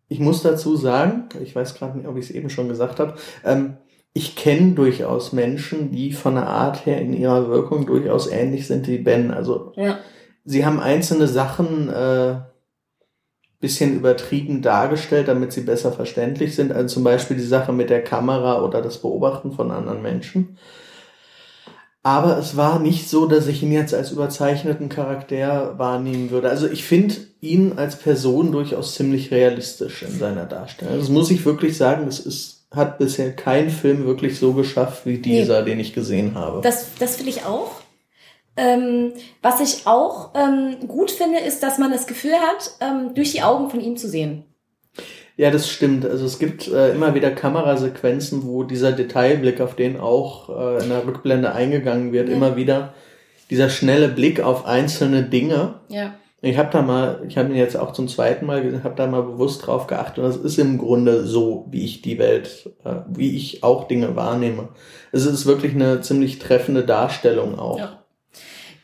ich 0.08 0.20
muss 0.20 0.42
dazu 0.42 0.76
sagen, 0.76 1.28
ich 1.42 1.54
weiß 1.54 1.74
gerade 1.74 1.98
nicht, 1.98 2.06
ob 2.06 2.16
ich 2.16 2.26
es 2.26 2.30
eben 2.30 2.50
schon 2.50 2.68
gesagt 2.68 3.00
habe, 3.00 3.16
ähm, 3.44 3.76
ich 4.12 4.34
kenne 4.34 4.72
durchaus 4.72 5.32
Menschen, 5.32 5.90
die 5.90 6.12
von 6.12 6.36
der 6.36 6.46
Art 6.46 6.86
her 6.86 7.00
in 7.00 7.12
ihrer 7.12 7.48
Wirkung 7.48 7.84
durchaus 7.86 8.26
ähnlich 8.26 8.66
sind 8.66 8.88
wie 8.88 8.98
Ben. 8.98 9.30
Also 9.30 9.72
ja. 9.76 9.98
sie 10.44 10.64
haben 10.64 10.80
einzelne 10.80 11.28
Sachen 11.28 11.90
äh, 11.90 12.36
bisschen 13.66 13.96
übertrieben 13.96 14.62
dargestellt, 14.62 15.26
damit 15.26 15.52
sie 15.52 15.62
besser 15.62 15.90
verständlich 15.90 16.54
sind. 16.54 16.70
Also 16.70 16.94
zum 16.94 17.04
Beispiel 17.04 17.36
die 17.36 17.42
Sache 17.42 17.72
mit 17.72 17.90
der 17.90 18.04
Kamera 18.04 18.62
oder 18.62 18.80
das 18.80 18.98
Beobachten 18.98 19.50
von 19.50 19.72
anderen 19.72 20.02
Menschen. 20.02 20.56
Aber 22.04 22.38
es 22.38 22.56
war 22.56 22.78
nicht 22.78 23.08
so, 23.08 23.26
dass 23.26 23.48
ich 23.48 23.64
ihn 23.64 23.72
jetzt 23.72 23.92
als 23.92 24.12
überzeichneten 24.12 24.88
Charakter 24.88 25.76
wahrnehmen 25.76 26.30
würde. 26.30 26.48
Also 26.48 26.68
ich 26.68 26.84
finde 26.84 27.16
ihn 27.40 27.72
als 27.74 27.96
Person 27.96 28.52
durchaus 28.52 28.94
ziemlich 28.94 29.32
realistisch 29.32 30.04
in 30.04 30.16
seiner 30.16 30.44
Darstellung. 30.44 30.96
Das 30.96 31.08
muss 31.08 31.32
ich 31.32 31.44
wirklich 31.44 31.76
sagen, 31.76 32.06
das 32.06 32.20
ist 32.20 32.56
hat 32.70 32.98
bisher 32.98 33.34
kein 33.34 33.70
Film 33.70 34.06
wirklich 34.06 34.38
so 34.38 34.52
geschafft 34.52 35.06
wie 35.06 35.18
dieser, 35.18 35.62
nee. 35.62 35.70
den 35.70 35.80
ich 35.80 35.94
gesehen 35.94 36.34
habe. 36.34 36.60
Das, 36.62 36.88
das 36.98 37.16
finde 37.16 37.30
ich 37.30 37.44
auch. 37.44 37.80
Ähm, 38.56 39.12
was 39.42 39.60
ich 39.60 39.86
auch 39.86 40.30
ähm, 40.34 40.88
gut 40.88 41.10
finde, 41.10 41.40
ist, 41.40 41.62
dass 41.62 41.78
man 41.78 41.92
das 41.92 42.06
Gefühl 42.06 42.34
hat, 42.34 42.70
ähm, 42.80 43.14
durch 43.14 43.32
die 43.32 43.42
Augen 43.42 43.70
von 43.70 43.80
ihm 43.80 43.96
zu 43.96 44.08
sehen. 44.08 44.44
Ja, 45.36 45.50
das 45.50 45.68
stimmt. 45.68 46.06
Also 46.06 46.24
es 46.24 46.38
gibt 46.38 46.66
äh, 46.68 46.92
immer 46.92 47.14
wieder 47.14 47.30
Kamerasequenzen, 47.30 48.46
wo 48.46 48.62
dieser 48.62 48.92
Detailblick, 48.92 49.60
auf 49.60 49.76
den 49.76 50.00
auch 50.00 50.48
äh, 50.48 50.82
in 50.82 50.88
der 50.88 51.06
Rückblende 51.06 51.52
eingegangen 51.52 52.12
wird, 52.12 52.30
ja. 52.30 52.34
immer 52.34 52.56
wieder 52.56 52.94
dieser 53.50 53.68
schnelle 53.68 54.08
Blick 54.08 54.40
auf 54.40 54.64
einzelne 54.64 55.22
Dinge. 55.22 55.74
Ja. 55.88 56.14
Ich 56.40 56.56
habe 56.56 56.70
da 56.72 56.80
mal, 56.80 57.22
ich 57.28 57.36
habe 57.36 57.50
ihn 57.50 57.56
jetzt 57.56 57.76
auch 57.76 57.92
zum 57.92 58.08
zweiten 58.08 58.46
Mal 58.46 58.62
gesehen, 58.62 58.84
habe 58.84 58.94
da 58.94 59.06
mal 59.06 59.22
bewusst 59.22 59.66
drauf 59.66 59.86
geachtet. 59.86 60.18
Und 60.18 60.24
das 60.24 60.36
ist 60.36 60.58
im 60.58 60.78
Grunde 60.78 61.26
so, 61.26 61.66
wie 61.70 61.84
ich 61.84 62.00
die 62.00 62.18
Welt, 62.18 62.70
äh, 62.84 62.94
wie 63.08 63.36
ich 63.36 63.62
auch 63.62 63.88
Dinge 63.88 64.16
wahrnehme. 64.16 64.68
Es 65.12 65.26
ist 65.26 65.44
wirklich 65.44 65.74
eine 65.74 66.00
ziemlich 66.00 66.38
treffende 66.38 66.84
Darstellung 66.84 67.58
auch. 67.58 67.78
Ja. 67.78 68.05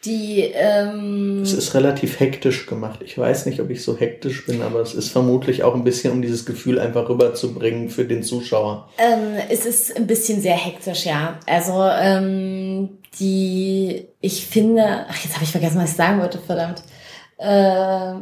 Die, 0.05 0.41
ähm, 0.41 1.43
Es 1.43 1.53
ist 1.53 1.75
relativ 1.75 2.19
hektisch 2.19 2.67
gemacht. 2.67 3.01
Ich 3.05 3.17
weiß 3.17 3.47
nicht, 3.47 3.61
ob 3.61 3.71
ich 3.71 3.85
so 3.85 3.97
hektisch 3.97 4.45
bin, 4.47 4.61
aber 4.61 4.81
es 4.81 4.95
ist 4.95 5.11
vermutlich 5.11 5.63
auch 5.63 5.77
ein 5.77 5.85
bisschen, 5.85 6.13
um 6.13 6.23
dieses 6.23 6.45
Gefühl 6.45 6.81
einfach 6.81 7.09
rüberzubringen 7.09 7.89
für 7.89 8.05
den 8.05 8.25
Zuschauer. 8.25 8.89
Ähm, 8.99 9.37
es 9.49 9.65
ist 9.65 9.97
ein 9.97 10.09
bisschen 10.09 10.41
sehr 10.41 10.57
hektisch, 10.57 11.07
ja. 11.07 11.39
Also, 11.47 11.85
ähm, 11.85 12.99
die, 13.21 14.09
ich 14.21 14.45
finde, 14.45 15.07
ach, 15.09 15.23
jetzt 15.23 15.35
habe 15.35 15.45
ich 15.45 15.53
vergessen, 15.53 15.79
was 15.81 15.91
ich 15.91 15.97
sagen 15.97 16.21
wollte, 16.21 16.39
verdammt. 16.39 16.83
Äh, 17.39 18.15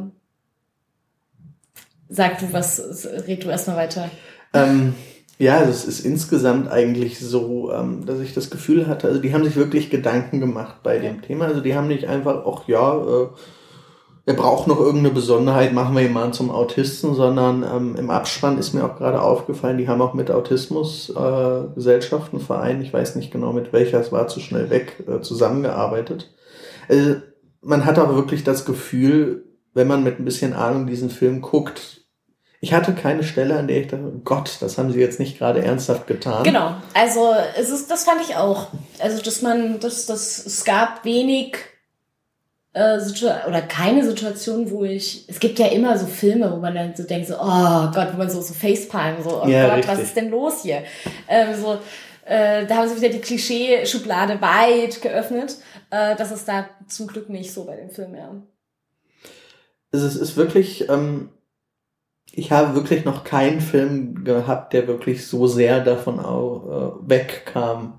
sag 2.10 2.38
du 2.40 2.52
was, 2.52 3.06
red 3.26 3.42
du 3.42 3.48
erstmal 3.48 3.76
weiter. 3.76 4.10
Ähm, 4.52 4.94
ja, 5.40 5.56
also 5.56 5.70
es 5.70 5.86
ist 5.86 6.04
insgesamt 6.04 6.70
eigentlich 6.70 7.18
so, 7.18 7.72
ähm, 7.72 8.04
dass 8.04 8.20
ich 8.20 8.34
das 8.34 8.50
Gefühl 8.50 8.86
hatte, 8.86 9.08
also 9.08 9.20
die 9.20 9.32
haben 9.32 9.42
sich 9.42 9.56
wirklich 9.56 9.88
Gedanken 9.88 10.38
gemacht 10.38 10.82
bei 10.82 10.98
dem 10.98 11.22
Thema. 11.22 11.46
Also 11.46 11.62
die 11.62 11.74
haben 11.74 11.88
nicht 11.88 12.04
einfach, 12.04 12.44
ach 12.46 12.68
ja, 12.68 12.94
äh, 12.94 13.28
er 14.26 14.34
braucht 14.34 14.68
noch 14.68 14.78
irgendeine 14.78 15.14
Besonderheit, 15.14 15.72
machen 15.72 15.96
wir 15.96 16.04
ihn 16.04 16.12
mal 16.12 16.30
zum 16.34 16.50
Autisten, 16.50 17.14
sondern 17.14 17.62
ähm, 17.62 17.96
im 17.96 18.10
Abspann 18.10 18.58
ist 18.58 18.74
mir 18.74 18.84
auch 18.84 18.96
gerade 18.96 19.22
aufgefallen, 19.22 19.78
die 19.78 19.88
haben 19.88 20.02
auch 20.02 20.12
mit 20.12 20.30
Autismus 20.30 21.08
äh, 21.08 21.74
Gesellschaften, 21.74 22.38
ich 22.82 22.92
weiß 22.92 23.16
nicht 23.16 23.32
genau 23.32 23.54
mit 23.54 23.72
welcher, 23.72 23.98
es 23.98 24.12
war 24.12 24.28
zu 24.28 24.40
schnell 24.40 24.68
weg, 24.68 25.02
äh, 25.08 25.22
zusammengearbeitet. 25.22 26.34
Also, 26.86 27.16
man 27.62 27.86
hat 27.86 27.98
auch 27.98 28.14
wirklich 28.14 28.44
das 28.44 28.66
Gefühl, 28.66 29.46
wenn 29.72 29.88
man 29.88 30.04
mit 30.04 30.18
ein 30.18 30.24
bisschen 30.26 30.52
Ahnung 30.52 30.86
diesen 30.86 31.08
Film 31.08 31.40
guckt, 31.40 31.99
ich 32.62 32.74
hatte 32.74 32.94
keine 32.94 33.22
Stelle, 33.22 33.56
an 33.56 33.68
der 33.68 33.80
ich 33.80 33.88
dachte, 33.88 34.04
oh 34.04 34.20
Gott, 34.22 34.58
das 34.60 34.76
haben 34.76 34.92
sie 34.92 35.00
jetzt 35.00 35.18
nicht 35.18 35.38
gerade 35.38 35.64
ernsthaft 35.64 36.06
getan. 36.06 36.44
Genau, 36.44 36.74
also 36.92 37.34
es 37.58 37.70
ist, 37.70 37.90
das 37.90 38.04
fand 38.04 38.20
ich 38.20 38.36
auch. 38.36 38.68
Also, 38.98 39.22
dass 39.22 39.40
man, 39.40 39.80
dass, 39.80 40.04
dass 40.04 40.44
es 40.44 40.64
gab 40.64 41.04
wenig 41.06 41.56
äh, 42.74 42.98
oder 43.48 43.62
keine 43.62 44.04
Situation, 44.04 44.70
wo 44.70 44.84
ich, 44.84 45.24
es 45.28 45.40
gibt 45.40 45.58
ja 45.58 45.68
immer 45.68 45.96
so 45.96 46.06
Filme, 46.06 46.52
wo 46.52 46.56
man 46.56 46.74
dann 46.74 46.94
so 46.94 47.02
denkt, 47.04 47.28
so, 47.28 47.34
oh 47.34 47.90
Gott, 47.94 48.08
wo 48.12 48.18
man 48.18 48.28
so, 48.28 48.42
so 48.42 48.52
Facepalm, 48.52 49.22
so, 49.22 49.42
oh 49.42 49.48
ja, 49.48 49.66
Gott, 49.66 49.78
richtig. 49.78 49.92
was 49.92 50.02
ist 50.02 50.16
denn 50.16 50.30
los 50.30 50.62
hier? 50.62 50.82
Ähm, 51.28 51.48
so, 51.58 51.78
äh, 52.26 52.66
da 52.66 52.76
haben 52.76 52.88
sie 52.88 52.96
wieder 52.96 53.08
die 53.08 53.20
Klischee-Schublade 53.20 54.40
weit 54.42 55.00
geöffnet. 55.00 55.56
Äh, 55.90 56.14
das 56.16 56.30
ist 56.30 56.46
da 56.46 56.68
zum 56.86 57.06
Glück 57.06 57.30
nicht 57.30 57.52
so 57.54 57.64
bei 57.64 57.76
dem 57.76 57.90
Film, 57.90 58.14
ja. 58.14 58.30
Es 59.92 60.02
ist, 60.02 60.16
ist 60.16 60.36
wirklich, 60.36 60.88
ähm, 60.88 61.30
ich 62.32 62.52
habe 62.52 62.74
wirklich 62.74 63.04
noch 63.04 63.24
keinen 63.24 63.60
Film 63.60 64.24
gehabt, 64.24 64.72
der 64.72 64.86
wirklich 64.86 65.26
so 65.26 65.46
sehr 65.46 65.80
davon 65.80 66.20
auch, 66.20 67.00
äh, 67.04 67.08
wegkam, 67.08 67.94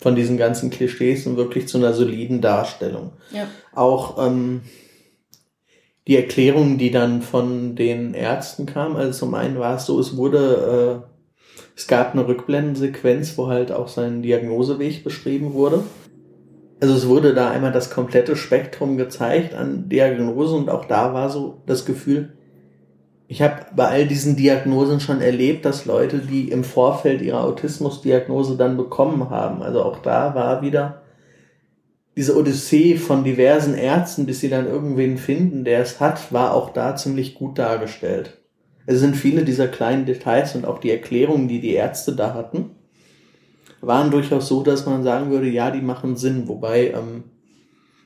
von 0.00 0.16
diesen 0.16 0.38
ganzen 0.38 0.70
Klischees 0.70 1.26
und 1.26 1.36
wirklich 1.36 1.68
zu 1.68 1.76
einer 1.76 1.92
soliden 1.92 2.40
Darstellung. 2.40 3.12
Ja. 3.32 3.46
Auch 3.74 4.26
ähm, 4.26 4.62
die 6.08 6.16
Erklärung, 6.16 6.78
die 6.78 6.90
dann 6.90 7.20
von 7.20 7.76
den 7.76 8.14
Ärzten 8.14 8.64
kam, 8.64 8.96
also 8.96 9.26
zum 9.26 9.34
einen 9.34 9.58
war 9.58 9.76
es 9.76 9.84
so, 9.84 10.00
es 10.00 10.16
wurde, 10.16 11.04
äh, 11.04 11.60
es 11.76 11.86
gab 11.86 12.14
eine 12.14 12.26
Rückblendensequenz, 12.26 13.36
wo 13.36 13.48
halt 13.48 13.72
auch 13.72 13.88
sein 13.88 14.22
Diagnoseweg 14.22 15.04
beschrieben 15.04 15.52
wurde. 15.52 15.82
Also 16.80 16.94
es 16.94 17.06
wurde 17.06 17.34
da 17.34 17.50
einmal 17.50 17.72
das 17.72 17.90
komplette 17.90 18.36
Spektrum 18.36 18.96
gezeigt 18.96 19.54
an 19.54 19.90
Diagnose 19.90 20.56
und 20.56 20.70
auch 20.70 20.86
da 20.86 21.12
war 21.12 21.28
so 21.28 21.60
das 21.66 21.84
Gefühl, 21.84 22.32
ich 23.30 23.42
habe 23.42 23.64
bei 23.76 23.86
all 23.86 24.08
diesen 24.08 24.34
Diagnosen 24.34 24.98
schon 24.98 25.20
erlebt, 25.20 25.64
dass 25.64 25.84
Leute, 25.84 26.18
die 26.18 26.50
im 26.50 26.64
Vorfeld 26.64 27.22
ihre 27.22 27.38
Autismusdiagnose 27.38 28.56
dann 28.56 28.76
bekommen 28.76 29.30
haben, 29.30 29.62
also 29.62 29.84
auch 29.84 30.00
da 30.00 30.34
war 30.34 30.62
wieder 30.62 31.02
diese 32.16 32.36
Odyssee 32.36 32.96
von 32.96 33.22
diversen 33.22 33.74
Ärzten, 33.74 34.26
bis 34.26 34.40
sie 34.40 34.48
dann 34.48 34.66
irgendwen 34.66 35.16
finden, 35.16 35.62
der 35.64 35.78
es 35.80 36.00
hat, 36.00 36.32
war 36.32 36.54
auch 36.54 36.70
da 36.70 36.96
ziemlich 36.96 37.36
gut 37.36 37.56
dargestellt. 37.56 38.42
Es 38.84 38.98
sind 38.98 39.16
viele 39.16 39.44
dieser 39.44 39.68
kleinen 39.68 40.06
Details 40.06 40.56
und 40.56 40.66
auch 40.66 40.78
die 40.78 40.90
Erklärungen, 40.90 41.46
die 41.46 41.60
die 41.60 41.74
Ärzte 41.74 42.16
da 42.16 42.34
hatten, 42.34 42.72
waren 43.80 44.10
durchaus 44.10 44.48
so, 44.48 44.64
dass 44.64 44.86
man 44.86 45.04
sagen 45.04 45.30
würde, 45.30 45.48
ja, 45.48 45.70
die 45.70 45.82
machen 45.82 46.16
Sinn. 46.16 46.48
Wobei, 46.48 46.88
ähm, 46.88 47.22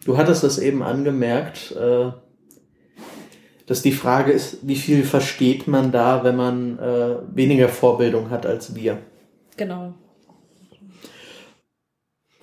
du 0.05 0.19
hattest 0.19 0.45
das 0.45 0.59
eben 0.59 0.83
angemerkt, 0.83 1.75
äh, 1.81 2.11
dass 3.67 3.83
die 3.83 3.93
Frage 3.93 4.33
ist, 4.33 4.59
wie 4.63 4.77
viel 4.77 5.05
versteht 5.05 5.67
man 5.67 5.91
da, 5.91 6.23
wenn 6.25 6.37
man 6.37 6.79
äh, 6.79 7.17
weniger 7.35 7.69
Vorbildung 7.69 8.31
hat 8.31 8.47
als 8.47 8.75
wir. 8.75 8.99
Genau. 9.57 9.95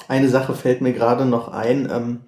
Eine 0.08 0.30
Sache 0.30 0.56
fällt 0.56 0.82
mir 0.82 0.94
gerade 0.94 1.26
noch 1.26 1.50
ein. 1.50 1.90
Ähm, 1.92 2.22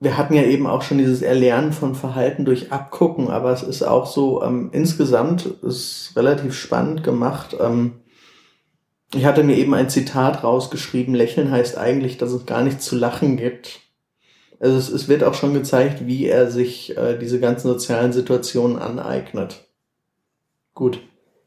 wir 0.00 0.16
hatten 0.18 0.34
ja 0.34 0.42
eben 0.42 0.66
auch 0.66 0.82
schon 0.82 0.98
dieses 0.98 1.22
Erlernen 1.22 1.72
von 1.72 1.94
Verhalten 1.94 2.44
durch 2.44 2.72
Abgucken, 2.72 3.28
aber 3.28 3.52
es 3.52 3.62
ist 3.62 3.82
auch 3.82 4.06
so, 4.06 4.42
ähm, 4.42 4.70
insgesamt 4.72 5.46
ist 5.46 6.12
relativ 6.16 6.54
spannend 6.54 7.02
gemacht. 7.02 7.56
Ähm, 7.60 8.00
ich 9.14 9.24
hatte 9.24 9.42
mir 9.42 9.56
eben 9.56 9.72
ein 9.74 9.88
Zitat 9.88 10.42
rausgeschrieben, 10.42 11.14
Lächeln 11.14 11.50
heißt 11.50 11.78
eigentlich, 11.78 12.18
dass 12.18 12.32
es 12.32 12.44
gar 12.44 12.62
nichts 12.62 12.84
zu 12.84 12.96
lachen 12.96 13.36
gibt. 13.36 13.80
Also 14.58 14.78
es, 14.78 14.88
es 14.88 15.08
wird 15.08 15.22
auch 15.22 15.34
schon 15.34 15.54
gezeigt, 15.54 16.06
wie 16.06 16.26
er 16.26 16.50
sich 16.50 16.96
äh, 16.96 17.18
diese 17.18 17.40
ganzen 17.40 17.68
sozialen 17.68 18.12
Situationen 18.12 18.78
aneignet. 18.78 19.64
Gut. 20.74 21.00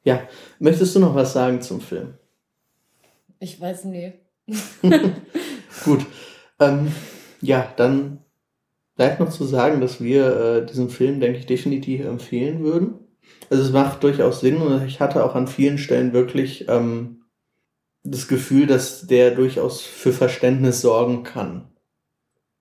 Ja. 0.03 0.21
Möchtest 0.59 0.95
du 0.95 0.99
noch 0.99 1.15
was 1.15 1.33
sagen 1.33 1.61
zum 1.61 1.81
Film? 1.81 2.13
Ich 3.39 3.59
weiß 3.59 3.85
nie. 3.85 4.13
Gut. 5.85 6.05
Ähm, 6.59 6.91
ja, 7.41 7.71
dann 7.77 8.19
bleibt 8.95 9.19
noch 9.19 9.29
zu 9.29 9.45
sagen, 9.45 9.81
dass 9.81 10.01
wir 10.01 10.35
äh, 10.35 10.65
diesen 10.65 10.89
Film, 10.89 11.19
denke 11.19 11.39
ich, 11.39 11.45
definitiv 11.45 12.05
empfehlen 12.05 12.63
würden. 12.63 12.95
Also 13.49 13.63
es 13.63 13.71
macht 13.71 14.03
durchaus 14.03 14.41
Sinn 14.41 14.57
und 14.57 14.85
ich 14.85 14.99
hatte 14.99 15.23
auch 15.23 15.35
an 15.35 15.47
vielen 15.47 15.77
Stellen 15.77 16.13
wirklich 16.13 16.67
ähm, 16.67 17.23
das 18.03 18.27
Gefühl, 18.27 18.67
dass 18.67 19.07
der 19.07 19.31
durchaus 19.31 19.81
für 19.81 20.11
Verständnis 20.11 20.81
sorgen 20.81 21.23
kann 21.23 21.69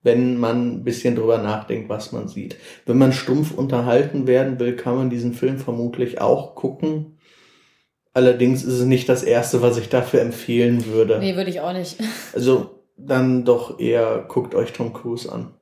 wenn 0.01 0.37
man 0.37 0.75
ein 0.75 0.83
bisschen 0.83 1.15
drüber 1.15 1.39
nachdenkt, 1.39 1.89
was 1.89 2.11
man 2.11 2.27
sieht. 2.27 2.57
Wenn 2.85 2.97
man 2.97 3.11
stumpf 3.11 3.51
unterhalten 3.51 4.27
werden 4.27 4.59
will, 4.59 4.75
kann 4.75 4.95
man 4.95 5.09
diesen 5.09 5.33
Film 5.33 5.57
vermutlich 5.57 6.21
auch 6.21 6.55
gucken. 6.55 7.17
Allerdings 8.13 8.63
ist 8.63 8.79
es 8.79 8.85
nicht 8.85 9.07
das 9.09 9.23
erste, 9.23 9.61
was 9.61 9.77
ich 9.77 9.89
dafür 9.89 10.21
empfehlen 10.21 10.85
würde. 10.85 11.19
Nee, 11.19 11.35
würde 11.35 11.49
ich 11.49 11.61
auch 11.61 11.73
nicht. 11.73 11.97
Also 12.33 12.79
dann 12.97 13.45
doch 13.45 13.79
eher 13.79 14.25
guckt 14.27 14.55
euch 14.55 14.73
Tom 14.73 14.93
Cruise 14.93 15.31
an. 15.31 15.53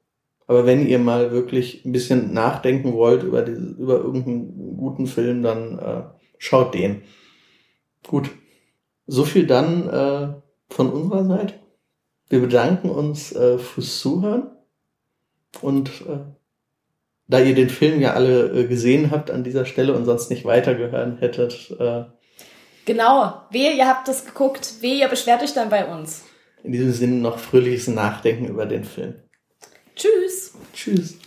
Aber 0.47 0.65
wenn 0.65 0.87
ihr 0.87 0.97
mal 0.97 1.31
wirklich 1.31 1.85
ein 1.85 1.91
bisschen 1.91 2.33
nachdenken 2.33 2.93
wollt 2.93 3.23
über, 3.23 3.41
die, 3.41 3.51
über 3.51 3.97
irgendeinen 3.97 4.77
guten 4.77 5.05
Film, 5.05 5.43
dann 5.43 5.77
äh, 5.77 6.03
schaut 6.37 6.73
den. 6.73 7.03
Gut. 8.07 8.29
So 9.05 9.23
viel 9.23 9.45
dann 9.45 9.89
äh, 9.89 10.73
von 10.73 10.89
unserer 10.89 11.25
Seite. 11.25 11.53
Wir 12.29 12.41
bedanken 12.41 12.89
uns 12.89 13.31
äh, 13.33 13.57
fürs 13.57 13.99
Zuhören 13.99 14.51
und 15.61 15.89
äh, 16.07 16.19
da 17.27 17.39
ihr 17.39 17.55
den 17.55 17.69
Film 17.69 18.01
ja 18.01 18.13
alle 18.13 18.47
äh, 18.51 18.67
gesehen 18.67 19.11
habt 19.11 19.31
an 19.31 19.43
dieser 19.43 19.65
Stelle 19.65 19.93
und 19.93 20.05
sonst 20.05 20.29
nicht 20.29 20.45
weitergehört 20.45 21.21
hättet. 21.21 21.71
Äh, 21.79 22.05
genau, 22.85 23.41
wehe, 23.51 23.73
ihr 23.73 23.87
habt 23.87 24.07
das 24.07 24.25
geguckt, 24.25 24.75
wehe, 24.81 24.99
ihr 24.99 25.07
beschwert 25.07 25.41
euch 25.41 25.53
dann 25.53 25.69
bei 25.69 25.85
uns. 25.85 26.23
In 26.63 26.71
diesem 26.71 26.91
Sinne 26.91 27.15
noch 27.15 27.39
fröhliches 27.39 27.87
Nachdenken 27.87 28.47
über 28.47 28.65
den 28.65 28.83
Film. 28.83 29.15
Tschüss. 29.95 30.53
Tschüss. 30.73 31.17